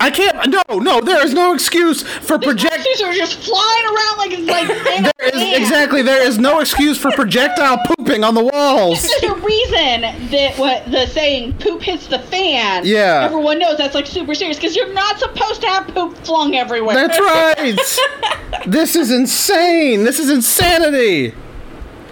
I 0.00 0.10
can't. 0.10 0.50
No, 0.50 0.78
no. 0.78 1.00
There 1.00 1.24
is 1.24 1.32
no 1.32 1.54
excuse 1.54 2.02
for 2.02 2.38
projectiles 2.38 2.84
These 2.84 3.02
are 3.02 3.12
just 3.12 3.38
flying 3.38 3.84
around 3.84 4.18
like 4.18 4.30
it's 4.32 4.46
like 4.46 5.14
There 5.18 5.28
is, 5.34 5.58
exactly. 5.58 6.02
There 6.02 6.22
is 6.26 6.38
no 6.38 6.60
excuse 6.60 6.98
for 6.98 7.10
projectile 7.12 7.78
pooping 7.86 8.24
on 8.24 8.34
the 8.34 8.44
walls. 8.44 9.02
There's 9.20 9.32
a 9.32 9.34
reason 9.36 10.00
that 10.30 10.54
what 10.56 10.90
the 10.90 11.06
saying 11.06 11.54
"poop 11.58 11.82
hits 11.82 12.06
the 12.06 12.18
fan." 12.18 12.82
Yeah. 12.84 13.22
Everyone 13.24 13.58
knows 13.58 13.78
that's 13.78 13.94
like 13.94 14.06
super 14.06 14.34
serious 14.34 14.56
because 14.56 14.76
you're 14.76 14.92
not 14.92 15.18
supposed 15.18 15.60
to 15.62 15.68
have 15.68 15.88
poop 15.88 16.16
flung 16.18 16.54
everywhere. 16.54 16.94
That's 16.94 17.18
right. 17.18 18.64
this 18.66 18.96
is 18.96 19.10
insane. 19.10 20.04
This 20.04 20.18
is 20.18 20.30
insanity. 20.30 21.34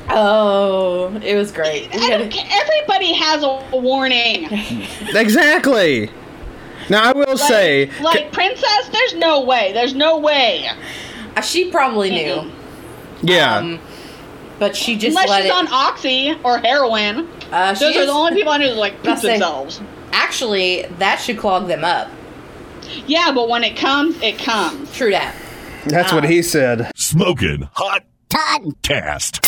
oh, 0.08 1.14
it 1.22 1.36
was 1.36 1.52
great. 1.52 1.88
I 1.94 2.08
don't 2.10 2.34
Everybody 2.52 3.12
has 3.14 3.42
a 3.42 3.68
warning. 3.72 4.48
Exactly. 5.14 6.10
Now 6.90 7.08
I 7.08 7.12
will 7.12 7.26
Like, 7.26 7.38
say, 7.38 7.90
like 8.00 8.32
princess, 8.32 8.88
there's 8.92 9.14
no 9.14 9.42
way. 9.42 9.72
There's 9.72 9.94
no 9.94 10.18
way. 10.18 10.68
Uh, 11.36 11.40
she 11.40 11.70
probably 11.70 12.10
knew, 12.10 12.50
yeah. 13.22 13.56
um, 13.56 13.80
but 14.58 14.76
she 14.76 14.96
just 14.96 15.16
Unless 15.16 15.28
let 15.28 15.42
she's 15.42 15.50
it. 15.50 15.56
on 15.56 15.68
oxy 15.72 16.38
or 16.44 16.58
heroin. 16.58 17.28
uh, 17.50 17.74
she 17.74 17.84
Those 17.84 17.96
are 17.96 18.06
the 18.06 18.12
only 18.12 18.34
people 18.34 18.52
I 18.52 18.58
know 18.58 18.68
that 18.68 18.76
like 18.76 18.96
poop 18.98 19.08
I'll 19.08 19.16
say- 19.16 19.28
themselves. 19.32 19.80
Actually, 20.12 20.82
that 20.98 21.16
should 21.20 21.38
clog 21.38 21.68
them 21.68 21.84
up. 21.84 22.08
Yeah, 23.06 23.32
but 23.34 23.48
when 23.48 23.64
it 23.64 23.76
comes, 23.76 24.20
it 24.20 24.38
comes. 24.38 24.92
True 24.94 25.10
that. 25.12 25.34
that's 25.86 26.12
what 26.12 26.24
he 26.24 26.42
said. 26.42 26.90
Smoking 26.96 27.68
Hot 27.74 28.04
Podcast. 28.28 29.38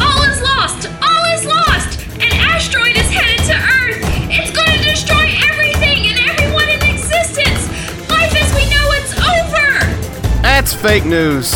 All 0.00 0.22
is 0.22 0.42
lost! 0.42 0.42
All 0.42 0.42
is 0.42 0.42
lost! 0.42 0.88
An 0.88 1.15
asteroid 2.56 2.96
is 2.96 3.10
headed 3.10 3.44
to 3.44 3.52
Earth! 3.52 4.00
It's 4.30 4.50
going 4.50 4.78
to 4.78 4.82
destroy 4.82 5.28
everything 5.44 6.06
and 6.06 6.18
everyone 6.30 6.70
in 6.70 6.82
existence! 6.90 7.68
Life 8.08 8.34
as 8.34 8.54
we 8.54 8.64
know 8.70 8.92
it's 8.92 9.12
over! 9.12 10.40
That's 10.40 10.72
fake 10.72 11.04
news. 11.04 11.52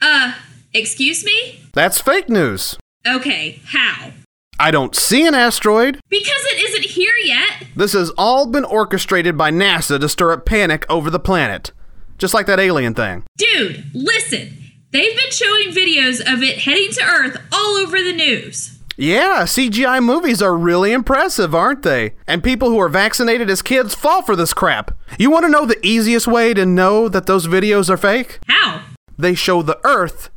Uh, 0.00 0.34
excuse 0.74 1.24
me? 1.24 1.60
That's 1.72 2.00
fake 2.00 2.28
news. 2.28 2.76
Okay, 3.06 3.60
how? 3.66 4.10
I 4.58 4.72
don't 4.72 4.96
see 4.96 5.24
an 5.24 5.36
asteroid. 5.36 6.00
Because 6.08 6.44
it 6.46 6.68
isn't 6.68 6.86
here 6.86 7.14
yet! 7.22 7.68
This 7.76 7.92
has 7.92 8.10
all 8.18 8.46
been 8.46 8.64
orchestrated 8.64 9.38
by 9.38 9.52
NASA 9.52 10.00
to 10.00 10.08
stir 10.08 10.32
up 10.32 10.44
panic 10.44 10.84
over 10.90 11.10
the 11.10 11.20
planet. 11.20 11.70
Just 12.18 12.34
like 12.34 12.46
that 12.46 12.58
alien 12.58 12.94
thing. 12.94 13.22
Dude, 13.36 13.84
listen! 13.94 14.64
They've 14.90 15.16
been 15.16 15.30
showing 15.30 15.68
videos 15.68 16.20
of 16.20 16.42
it 16.42 16.58
heading 16.58 16.90
to 16.94 17.04
Earth 17.04 17.40
all 17.52 17.76
over 17.76 18.02
the 18.02 18.12
news. 18.12 18.77
Yeah, 19.00 19.44
CGI 19.44 20.02
movies 20.02 20.42
are 20.42 20.56
really 20.56 20.90
impressive, 20.90 21.54
aren't 21.54 21.84
they? 21.84 22.14
And 22.26 22.42
people 22.42 22.70
who 22.70 22.80
are 22.80 22.88
vaccinated 22.88 23.48
as 23.48 23.62
kids 23.62 23.94
fall 23.94 24.22
for 24.22 24.34
this 24.34 24.52
crap. 24.52 24.90
You 25.20 25.30
want 25.30 25.44
to 25.44 25.48
know 25.48 25.64
the 25.64 25.78
easiest 25.86 26.26
way 26.26 26.52
to 26.52 26.66
know 26.66 27.08
that 27.08 27.26
those 27.26 27.46
videos 27.46 27.88
are 27.88 27.96
fake? 27.96 28.40
How? 28.48 28.82
They 29.16 29.36
show 29.36 29.62
the 29.62 29.78
Earth 29.84 30.30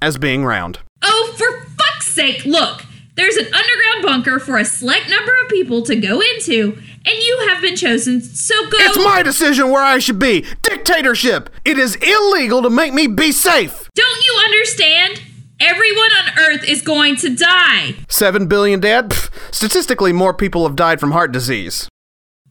as 0.00 0.16
being 0.16 0.46
round. 0.46 0.78
Oh, 1.02 1.34
for 1.36 1.66
fuck's 1.76 2.06
sake, 2.06 2.46
look! 2.46 2.86
There's 3.16 3.36
an 3.36 3.52
underground 3.52 4.02
bunker 4.02 4.38
for 4.38 4.56
a 4.56 4.64
select 4.64 5.10
number 5.10 5.32
of 5.44 5.50
people 5.50 5.82
to 5.82 5.94
go 5.94 6.22
into, 6.22 6.72
and 7.04 7.18
you 7.18 7.46
have 7.50 7.60
been 7.60 7.76
chosen, 7.76 8.22
so 8.22 8.54
go. 8.70 8.78
It's 8.80 8.96
my 8.96 9.22
decision 9.22 9.70
where 9.70 9.84
I 9.84 9.98
should 9.98 10.18
be. 10.18 10.46
Dictatorship. 10.62 11.50
It 11.66 11.76
is 11.76 11.96
illegal 11.96 12.62
to 12.62 12.70
make 12.70 12.94
me 12.94 13.08
be 13.08 13.30
safe. 13.30 13.90
Don't 13.94 14.24
you 14.24 14.40
understand? 14.42 15.20
Everyone 15.58 16.10
on 16.20 16.38
Earth 16.38 16.64
is 16.68 16.82
going 16.82 17.16
to 17.16 17.34
die. 17.34 17.94
Seven 18.08 18.46
billion 18.46 18.78
dead? 18.78 19.08
Pff, 19.08 19.54
statistically, 19.54 20.12
more 20.12 20.34
people 20.34 20.66
have 20.66 20.76
died 20.76 21.00
from 21.00 21.12
heart 21.12 21.32
disease. 21.32 21.88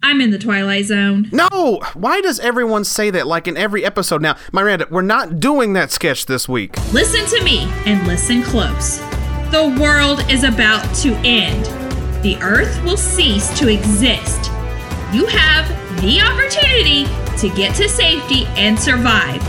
I'm 0.01 0.21
in 0.21 0.31
the 0.31 0.39
Twilight 0.39 0.85
Zone. 0.85 1.29
No! 1.31 1.81
Why 1.93 2.21
does 2.21 2.39
everyone 2.39 2.83
say 2.83 3.11
that 3.11 3.27
like 3.27 3.47
in 3.47 3.57
every 3.57 3.85
episode 3.85 4.23
now? 4.23 4.37
Miranda, 4.51 4.87
we're 4.89 5.03
not 5.03 5.39
doing 5.39 5.73
that 5.73 5.91
sketch 5.91 6.25
this 6.25 6.49
week. 6.49 6.75
Listen 6.93 7.25
to 7.37 7.43
me 7.43 7.71
and 7.85 8.05
listen 8.07 8.41
close. 8.41 8.97
The 9.51 9.77
world 9.79 10.21
is 10.31 10.43
about 10.43 10.83
to 10.97 11.13
end. 11.23 11.65
The 12.23 12.37
Earth 12.41 12.83
will 12.83 12.97
cease 12.97 13.55
to 13.59 13.67
exist. 13.67 14.51
You 15.13 15.27
have 15.27 15.67
the 16.01 16.21
opportunity 16.21 17.05
to 17.37 17.55
get 17.55 17.75
to 17.75 17.87
safety 17.87 18.45
and 18.57 18.79
survive, 18.79 19.41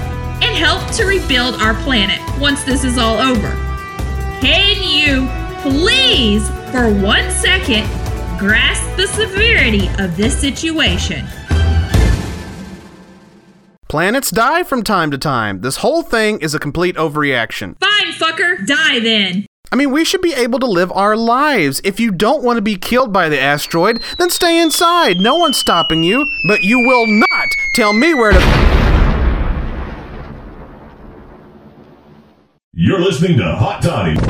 and 0.42 0.56
help 0.56 0.90
to 0.92 1.04
rebuild 1.04 1.56
our 1.56 1.74
planet 1.82 2.20
once 2.40 2.64
this 2.64 2.84
is 2.84 2.98
all 2.98 3.18
over. 3.18 3.50
Can 4.40 4.82
you 4.82 5.28
please, 5.62 6.48
for 6.70 6.92
one 6.92 7.30
second, 7.30 7.86
grasp 8.38 8.96
the 8.96 9.06
severity 9.06 9.88
of 9.98 10.16
this 10.16 10.38
situation? 10.38 11.26
Planets 13.88 14.30
die 14.30 14.62
from 14.62 14.82
time 14.82 15.10
to 15.10 15.18
time. 15.18 15.60
This 15.60 15.76
whole 15.76 16.02
thing 16.02 16.40
is 16.40 16.54
a 16.54 16.58
complete 16.58 16.96
overreaction. 16.96 17.76
Fine, 17.78 18.12
fucker, 18.12 18.66
die 18.66 18.98
then. 18.98 19.46
I 19.72 19.76
mean, 19.76 19.90
we 19.90 20.04
should 20.04 20.22
be 20.22 20.34
able 20.34 20.58
to 20.60 20.66
live 20.66 20.92
our 20.92 21.16
lives. 21.16 21.80
If 21.82 21.98
you 21.98 22.10
don't 22.10 22.42
want 22.42 22.56
to 22.56 22.62
be 22.62 22.76
killed 22.76 23.12
by 23.12 23.28
the 23.28 23.40
asteroid, 23.40 24.02
then 24.18 24.30
stay 24.30 24.60
inside. 24.60 25.18
No 25.18 25.36
one's 25.36 25.56
stopping 25.56 26.02
you. 26.02 26.26
But 26.46 26.62
you 26.62 26.80
will 26.80 27.06
not 27.06 27.48
tell 27.74 27.92
me 27.92 28.14
where 28.14 28.32
to. 28.32 28.75
You're 32.78 33.00
listening 33.00 33.38
to 33.38 33.56
Hot 33.56 33.80
Toddy. 33.80 34.20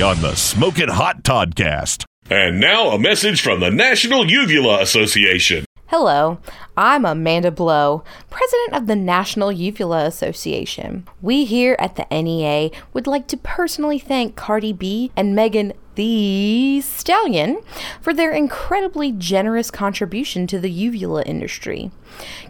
on 0.00 0.20
the 0.20 0.36
Smoking 0.36 0.86
Hot 0.86 1.24
Toddcast. 1.24 2.04
And 2.30 2.60
now 2.60 2.90
a 2.90 2.98
message 3.00 3.42
from 3.42 3.58
the 3.58 3.72
National 3.72 4.24
Uvula 4.24 4.80
Association. 4.80 5.64
Hello, 5.88 6.38
I'm 6.76 7.04
Amanda 7.04 7.50
Blow, 7.50 8.04
president 8.30 8.74
of 8.74 8.86
the 8.86 8.94
National 8.94 9.50
Uvula 9.50 10.04
Association. 10.04 11.08
We 11.20 11.44
here 11.44 11.74
at 11.80 11.96
the 11.96 12.06
NEA 12.12 12.70
would 12.92 13.08
like 13.08 13.26
to 13.28 13.36
personally 13.36 13.98
thank 13.98 14.36
Cardi 14.36 14.72
B 14.72 15.10
and 15.16 15.34
Megan 15.34 15.72
the 15.98 16.80
Stallion 16.80 17.60
for 18.00 18.14
their 18.14 18.30
incredibly 18.30 19.10
generous 19.10 19.68
contribution 19.68 20.46
to 20.46 20.60
the 20.60 20.70
uvula 20.70 21.24
industry. 21.24 21.90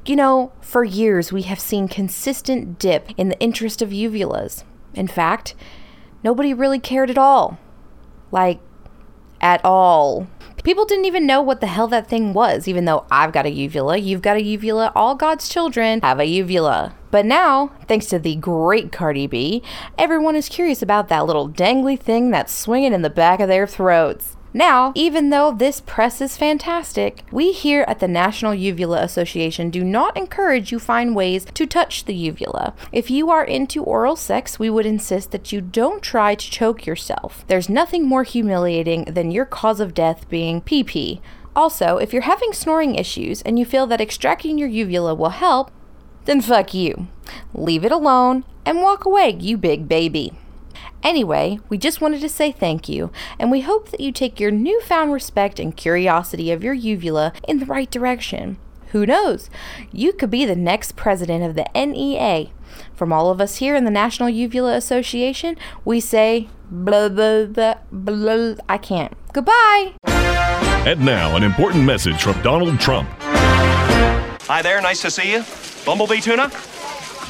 You 0.05 0.17
know, 0.17 0.53
for 0.61 0.85
years 0.85 1.33
we 1.33 1.43
have 1.43 1.59
seen 1.59 1.89
consistent 1.89 2.79
dip 2.79 3.09
in 3.17 3.31
the 3.31 3.41
interest 3.41 3.81
of 3.81 3.89
uvulas. 3.89 4.65
In 4.93 5.09
fact, 5.09 5.55
nobody 6.23 6.53
really 6.53 6.79
cared 6.79 7.09
at 7.09 7.17
all. 7.17 7.59
Like, 8.31 8.61
at 9.41 9.65
all. 9.65 10.27
People 10.65 10.85
didn't 10.85 11.05
even 11.05 11.27
know 11.27 11.41
what 11.41 11.61
the 11.61 11.67
hell 11.67 11.87
that 11.89 12.09
thing 12.09 12.33
was, 12.33 12.67
even 12.67 12.85
though 12.85 13.05
I've 13.11 13.33
got 13.33 13.47
a 13.47 13.51
uvula, 13.51 13.97
you've 13.97 14.23
got 14.23 14.37
a 14.37 14.43
uvula, 14.43 14.93
all 14.95 15.15
God's 15.15 15.49
children 15.49 16.01
have 16.03 16.19
a 16.19 16.25
uvula. 16.25 16.95
But 17.11 17.27
now, 17.27 17.73
thanks 17.87 18.07
to 18.07 18.19
the 18.19 18.37
great 18.37 18.93
Cardi 18.93 19.27
B, 19.27 19.63
everyone 19.97 20.37
is 20.37 20.49
curious 20.49 20.83
about 20.83 21.09
that 21.09 21.27
little 21.27 21.49
dangly 21.49 21.99
thing 21.99 22.31
that's 22.31 22.53
swinging 22.53 22.93
in 22.93 23.03
the 23.03 23.11
back 23.11 23.41
of 23.41 23.49
their 23.49 23.67
throats. 23.67 24.37
Now, 24.55 24.93
even 24.95 25.29
though 25.29 25.53
this 25.53 25.81
press 25.81 26.21
is 26.23 26.39
fantastic, 26.39 27.23
we 27.31 27.53
here 27.53 27.85
at 27.87 27.99
the 27.99 28.09
National 28.09 28.55
Uvula 28.55 29.03
Association 29.03 29.69
do 29.69 29.85
not 29.85 30.17
encourage 30.17 30.73
you 30.73 30.79
find 30.79 31.15
ways 31.15 31.45
to 31.53 31.67
touch 31.67 32.05
the 32.05 32.15
uvula. 32.15 32.75
If 32.91 33.11
you 33.11 33.31
are 33.31 33.45
into 33.45 33.85
oral 33.85 34.17
sex, 34.17 34.59
we 34.59 34.71
would 34.71 34.87
insist 34.87 35.33
that 35.33 35.53
you 35.53 35.61
don't 35.61 36.03
try 36.03 36.35
to 36.35 36.51
choke 36.51 36.87
yourself. 36.87 37.45
There's 37.47 37.69
nothing 37.69 38.07
more 38.07 38.23
humiliating 38.23 39.05
than 39.05 39.31
your 39.31 39.45
cause 39.45 39.81
of 39.81 39.93
death 39.93 40.29
being 40.31 40.63
pee 40.63 40.83
pee. 40.83 41.21
Also, 41.55 41.99
if 41.99 42.13
you're 42.13 42.23
having 42.23 42.53
snoring 42.53 42.95
issues 42.95 43.43
and 43.43 43.59
you 43.59 43.67
feel 43.67 43.87
that 43.89 44.01
extracting 44.01 44.57
your 44.57 44.69
uvula 44.69 45.15
will 45.15 45.31
help, 45.31 45.71
then 46.25 46.41
fuck 46.41 46.73
you. 46.73 47.09
Leave 47.53 47.85
it 47.85 47.93
alone 47.93 48.45
and 48.65 48.81
walk 48.81 49.05
away, 49.05 49.37
you 49.39 49.59
big 49.59 49.89
baby. 49.89 50.33
Anyway, 51.03 51.59
we 51.69 51.79
just 51.79 52.01
wanted 52.01 52.21
to 52.21 52.29
say 52.29 52.51
thank 52.51 52.89
you, 52.89 53.11
and 53.39 53.51
we 53.51 53.61
hope 53.61 53.91
that 53.91 54.01
you 54.01 54.13
take 54.13 54.41
your 54.41 54.51
newfound 54.51 55.13
respect 55.13 55.61
and 55.61 55.77
curiosity 55.77 56.51
of 56.51 56.65
your 56.65 56.75
uvula 56.75 57.33
in 57.47 57.59
the 57.59 57.67
right 57.67 57.91
direction. 57.91 58.59
Who 58.93 59.07
knows? 59.07 59.51
You 59.93 60.13
could 60.13 60.31
be 60.31 60.45
the 60.45 60.57
next 60.57 60.97
president 60.97 61.45
of 61.45 61.55
the 61.55 61.67
NEA. 61.75 62.51
From 62.95 63.13
all 63.13 63.31
of 63.31 63.41
us 63.41 63.57
here 63.57 63.75
in 63.77 63.85
the 63.85 63.91
National 63.91 64.29
Uvula 64.29 64.75
Association, 64.75 65.57
we 65.85 66.01
say 66.01 66.49
blah 66.71 67.09
blah 67.09 67.47
blah 67.47 67.75
blah. 67.93 68.55
I 68.69 68.79
can't. 68.79 69.13
Goodbye. 69.33 69.95
And 70.07 71.05
now, 71.05 71.37
an 71.37 71.43
important 71.43 71.85
message 71.85 72.23
from 72.23 72.41
Donald 72.43 72.81
Trump. 72.81 73.09
Hi 73.21 74.63
there, 74.63 74.81
nice 74.81 75.03
to 75.03 75.11
see 75.11 75.33
you. 75.33 75.45
Bumblebee 75.85 76.21
tuna? 76.21 76.51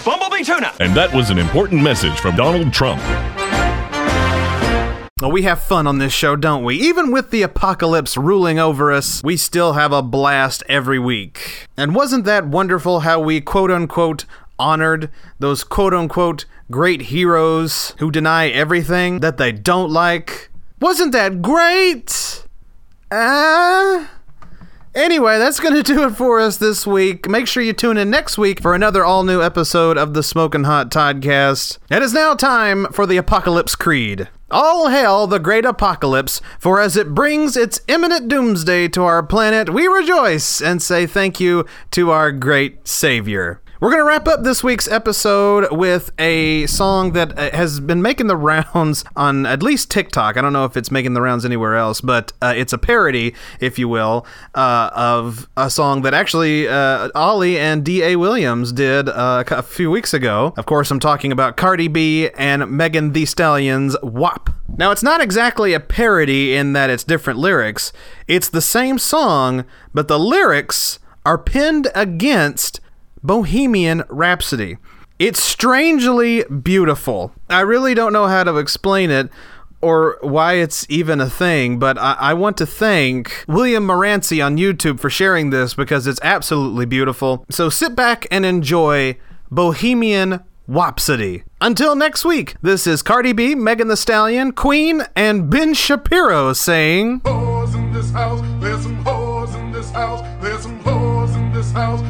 Bumblebee 0.04 0.44
tuna! 0.44 0.72
And 0.80 0.94
that 0.94 1.12
was 1.12 1.30
an 1.30 1.38
important 1.38 1.82
message 1.82 2.18
from 2.20 2.36
Donald 2.36 2.72
Trump. 2.72 3.02
Well, 5.20 5.32
we 5.32 5.42
have 5.42 5.64
fun 5.64 5.88
on 5.88 5.98
this 5.98 6.12
show, 6.12 6.36
don't 6.36 6.62
we? 6.62 6.76
Even 6.76 7.10
with 7.10 7.32
the 7.32 7.42
apocalypse 7.42 8.16
ruling 8.16 8.60
over 8.60 8.92
us, 8.92 9.20
we 9.24 9.36
still 9.36 9.72
have 9.72 9.90
a 9.92 10.00
blast 10.00 10.62
every 10.68 11.00
week. 11.00 11.66
And 11.76 11.92
wasn't 11.92 12.24
that 12.26 12.46
wonderful 12.46 13.00
how 13.00 13.18
we 13.18 13.40
quote 13.40 13.72
unquote 13.72 14.26
honored 14.60 15.10
those 15.40 15.64
quote 15.64 15.92
unquote 15.92 16.44
great 16.70 17.02
heroes 17.02 17.96
who 17.98 18.12
deny 18.12 18.48
everything 18.48 19.18
that 19.18 19.38
they 19.38 19.50
don't 19.50 19.90
like? 19.90 20.50
Wasn't 20.80 21.10
that 21.12 21.42
great? 21.42 22.44
Ah. 23.10 24.04
Uh, 24.04 24.06
Anyway, 24.94 25.38
that's 25.38 25.60
going 25.60 25.74
to 25.74 25.82
do 25.82 26.04
it 26.04 26.16
for 26.16 26.40
us 26.40 26.56
this 26.56 26.84
week. 26.84 27.28
Make 27.28 27.46
sure 27.46 27.62
you 27.62 27.72
tune 27.72 27.98
in 27.98 28.10
next 28.10 28.36
week 28.36 28.60
for 28.60 28.74
another 28.74 29.04
all 29.04 29.22
new 29.22 29.40
episode 29.40 29.96
of 29.96 30.12
the 30.14 30.24
Smoking 30.24 30.64
Hot 30.64 30.90
Toddcast. 30.90 31.78
It 31.88 32.02
is 32.02 32.12
now 32.12 32.34
time 32.34 32.86
for 32.86 33.06
the 33.06 33.16
Apocalypse 33.16 33.76
Creed. 33.76 34.28
All 34.50 34.88
hail 34.88 35.26
the 35.26 35.38
great 35.38 35.66
apocalypse, 35.66 36.40
for 36.58 36.80
as 36.80 36.96
it 36.96 37.14
brings 37.14 37.54
its 37.54 37.82
imminent 37.86 38.28
doomsday 38.28 38.88
to 38.88 39.02
our 39.02 39.22
planet, 39.22 39.68
we 39.68 39.86
rejoice 39.86 40.62
and 40.62 40.80
say 40.80 41.06
thank 41.06 41.38
you 41.38 41.66
to 41.90 42.10
our 42.10 42.32
great 42.32 42.88
Savior. 42.88 43.60
We're 43.80 43.90
going 43.90 44.00
to 44.00 44.08
wrap 44.08 44.26
up 44.26 44.42
this 44.42 44.64
week's 44.64 44.88
episode 44.88 45.70
with 45.70 46.10
a 46.18 46.66
song 46.66 47.12
that 47.12 47.38
uh, 47.38 47.56
has 47.56 47.78
been 47.78 48.02
making 48.02 48.26
the 48.26 48.36
rounds 48.36 49.04
on 49.14 49.46
at 49.46 49.62
least 49.62 49.88
TikTok. 49.88 50.36
I 50.36 50.40
don't 50.40 50.52
know 50.52 50.64
if 50.64 50.76
it's 50.76 50.90
making 50.90 51.14
the 51.14 51.22
rounds 51.22 51.44
anywhere 51.44 51.76
else, 51.76 52.00
but 52.00 52.32
uh, 52.42 52.52
it's 52.56 52.72
a 52.72 52.78
parody, 52.78 53.36
if 53.60 53.78
you 53.78 53.86
will, 53.86 54.26
uh, 54.56 54.90
of 54.92 55.48
a 55.56 55.70
song 55.70 56.02
that 56.02 56.12
actually 56.12 56.66
uh, 56.66 57.10
Ollie 57.14 57.56
and 57.56 57.84
D.A. 57.84 58.16
Williams 58.16 58.72
did 58.72 59.08
uh, 59.08 59.44
a 59.46 59.62
few 59.62 59.92
weeks 59.92 60.12
ago. 60.12 60.54
Of 60.56 60.66
course, 60.66 60.90
I'm 60.90 60.98
talking 60.98 61.30
about 61.30 61.56
Cardi 61.56 61.86
B 61.86 62.30
and 62.30 62.68
Megan 62.72 63.12
The 63.12 63.26
Stallion's 63.26 63.96
WAP. 64.02 64.50
Now, 64.76 64.90
it's 64.90 65.04
not 65.04 65.20
exactly 65.20 65.72
a 65.72 65.78
parody 65.78 66.52
in 66.52 66.72
that 66.72 66.90
it's 66.90 67.04
different 67.04 67.38
lyrics, 67.38 67.92
it's 68.26 68.48
the 68.48 68.60
same 68.60 68.98
song, 68.98 69.64
but 69.94 70.08
the 70.08 70.18
lyrics 70.18 70.98
are 71.24 71.38
pinned 71.38 71.86
against 71.94 72.80
Bohemian 73.22 74.04
Rhapsody. 74.08 74.78
It's 75.18 75.42
strangely 75.42 76.44
beautiful. 76.44 77.32
I 77.50 77.60
really 77.60 77.94
don't 77.94 78.12
know 78.12 78.26
how 78.26 78.44
to 78.44 78.56
explain 78.58 79.10
it 79.10 79.30
or 79.80 80.18
why 80.20 80.54
it's 80.54 80.86
even 80.88 81.20
a 81.20 81.30
thing, 81.30 81.78
but 81.78 81.98
I, 81.98 82.14
I, 82.14 82.34
want 82.34 82.56
to 82.58 82.66
thank 82.66 83.44
William 83.46 83.86
Moranci 83.86 84.44
on 84.44 84.56
YouTube 84.56 84.98
for 84.98 85.08
sharing 85.08 85.50
this 85.50 85.74
because 85.74 86.06
it's 86.06 86.20
absolutely 86.22 86.84
beautiful. 86.84 87.44
So 87.48 87.68
sit 87.68 87.94
back 87.94 88.26
and 88.30 88.44
enjoy 88.44 89.18
Bohemian 89.50 90.40
Wapsody. 90.68 91.44
Until 91.60 91.96
next 91.96 92.24
week, 92.24 92.56
this 92.60 92.86
is 92.86 93.02
Cardi 93.02 93.32
B, 93.32 93.54
Megan 93.54 93.88
the 93.88 93.96
Stallion, 93.96 94.52
Queen, 94.52 95.02
and 95.16 95.48
Ben 95.48 95.74
Shapiro 95.74 96.52
saying. 96.52 97.20
Whores 97.20 97.74
in 97.74 97.92
this 97.92 98.10
house, 98.10 98.40
there's 98.60 98.82
some 98.82 99.02
whores 99.04 99.58
in 99.58 99.72
this 99.72 99.90
house, 99.90 100.20
there's 100.42 100.62
some 100.62 100.78
whores 100.82 101.34
in 101.34 101.52
this 101.52 101.72
house, 101.72 102.00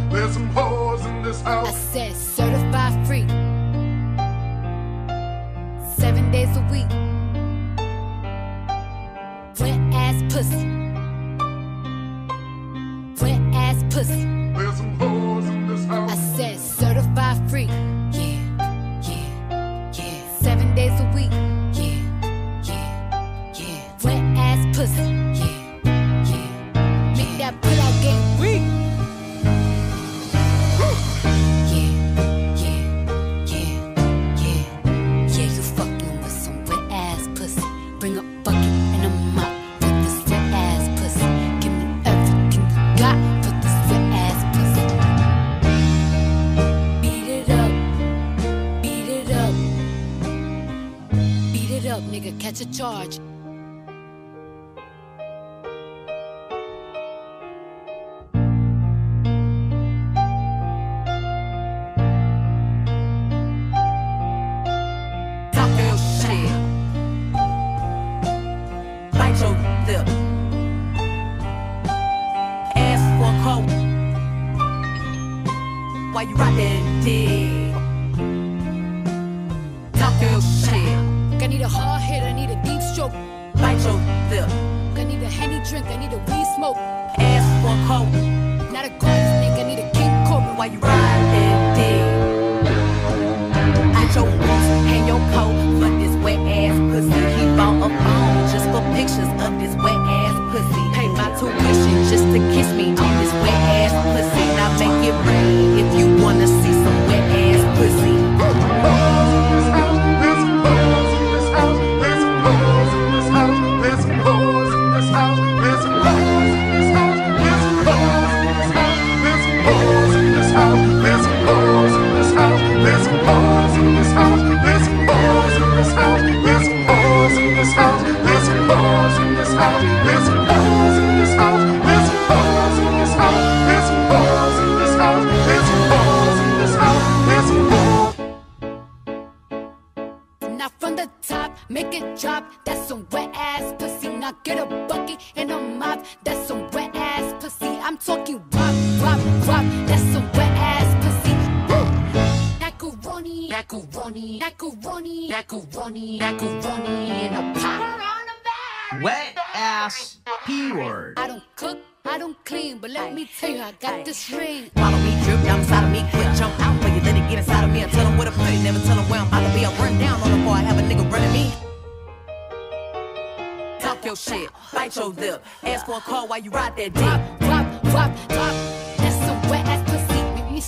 Seven 5.98 6.30
days 6.30 6.56
a 6.56 6.60
week. 6.70 6.88
Wet 9.58 9.80
ass 9.92 10.22
pussy. 10.32 10.64
Wet 13.20 13.40
ass 13.54 13.82
pussy. 13.90 14.24
There's 14.56 14.76
some 14.76 14.96
whores 14.98 15.48
in 15.48 15.66
this 15.66 15.84
house. 15.86 16.10
I 16.12 16.14
said 16.36 16.58
certified 16.60 17.50
free. 17.50 17.64
Yeah, 17.64 18.38
yeah, 19.02 19.92
yeah. 19.92 20.38
Seven 20.40 20.74
days 20.76 21.00
a 21.00 21.10
week. 21.14 21.32
Yeah, 21.74 22.00
yeah, 22.62 23.52
yeah. 23.54 24.04
Wet 24.04 24.22
ass 24.38 24.76
pussy. 24.76 25.02
Yeah, 25.02 25.50
yeah. 26.30 27.16
Make 27.16 27.38
that 27.38 27.60
put 27.60 27.77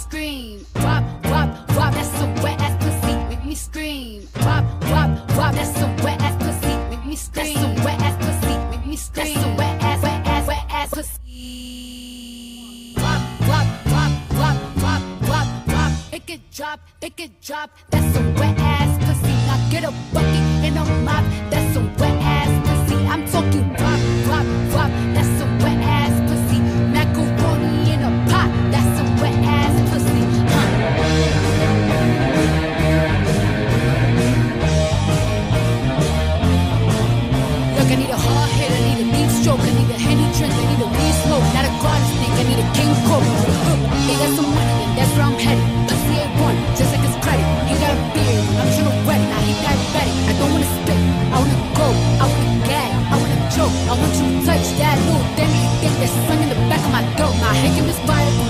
scream. 0.01 0.65
Wop, 0.77 1.05
wop, 1.25 1.49
wop. 1.77 1.93
That's 1.95 2.09
some 2.19 2.35
wet 2.37 2.59
ass 2.61 2.77
pussy, 2.83 3.15
make 3.29 3.45
me 3.45 3.55
scream. 3.55 4.27
Wop, 4.37 4.65
wop, 4.91 5.11
wop. 5.37 5.55
That's 5.55 5.77
some 5.79 5.95
wet 5.99 6.21
ass 6.23 6.37
pussy, 6.43 6.75
make 6.91 7.05
me 7.07 7.17
scream. 7.17 7.55
That's 7.55 7.61
some 7.61 7.75
wet 7.85 8.01
ass 8.01 8.17
pussy, 8.25 8.57
make 8.71 8.87
me 8.87 8.97
scream. 8.97 9.35
That's 9.35 9.45
some 9.45 9.57
wet 9.57 9.83
ass, 9.83 10.03
wet 10.03 10.27
ass, 10.27 10.47
wet 10.47 10.65
ass 10.71 10.91
pussy. 10.91 12.95
Wop, 12.97 13.21
wop, 13.51 13.67
wop, 13.93 14.13
wop, 14.41 14.57
wop, 14.83 15.03
wop, 15.29 15.49
wop. 15.69 15.93
It 16.13 16.41
drop, 16.53 16.81
make 17.03 17.21
it 17.21 17.41
drop. 17.43 17.71
That's 17.91 18.15
some 18.15 18.35
wet 18.37 18.60
drink, 40.41 40.57
I 40.57 40.65
need 40.73 40.81
a 40.81 40.89
weed 40.89 41.17
smoke, 41.29 41.45
not 41.53 41.69
a 41.69 41.73
garden 41.85 42.07
snake, 42.17 42.37
I 42.41 42.45
need 42.49 42.61
a 42.65 42.69
king 42.73 42.93
cobra. 43.05 43.29
Look, 43.69 43.81
they 44.09 44.17
got 44.17 44.33
some 44.33 44.49
money, 44.49 44.77
and 44.89 44.93
that's 44.97 45.13
where 45.13 45.27
I'm 45.29 45.37
headed. 45.37 45.67
Pussy 45.85 46.17
ain't 46.17 46.33
one, 46.41 46.57
just 46.81 46.91
like 46.97 47.05
his 47.05 47.17
credit. 47.21 47.45
He 47.69 47.75
got 47.77 47.93
a 47.93 48.01
beard, 48.17 48.45
I'm 48.57 48.69
tryna 48.73 48.95
wet 49.05 49.21
it, 49.21 49.29
now 49.29 49.41
he 49.45 49.53
diabetic. 49.61 50.17
I 50.25 50.33
don't 50.41 50.51
wanna 50.57 50.71
spit, 50.81 51.01
I 51.29 51.37
wanna 51.37 51.61
go, 51.77 51.89
I 51.93 52.25
wanna 52.33 52.65
gag, 52.65 52.91
I 53.13 53.15
wanna 53.21 53.39
choke, 53.53 53.75
I 53.85 53.93
want 54.01 54.13
you 54.17 54.27
to 54.33 54.39
touch 54.49 54.67
that 54.81 54.97
little 55.05 55.29
thing. 55.37 55.53
You 55.61 55.69
think 55.85 55.95
there's 56.01 56.17
sun 56.25 56.39
in 56.41 56.49
the 56.49 56.61
back 56.73 56.83
of 56.89 56.93
my 56.97 57.05
throat. 57.21 57.37
My 57.45 57.53
hanging 57.61 57.85
is 57.93 58.01
viable, 58.09 58.49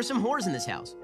There's 0.00 0.08
some 0.08 0.24
whores 0.24 0.46
in 0.46 0.54
this 0.54 0.64
house. 0.64 0.96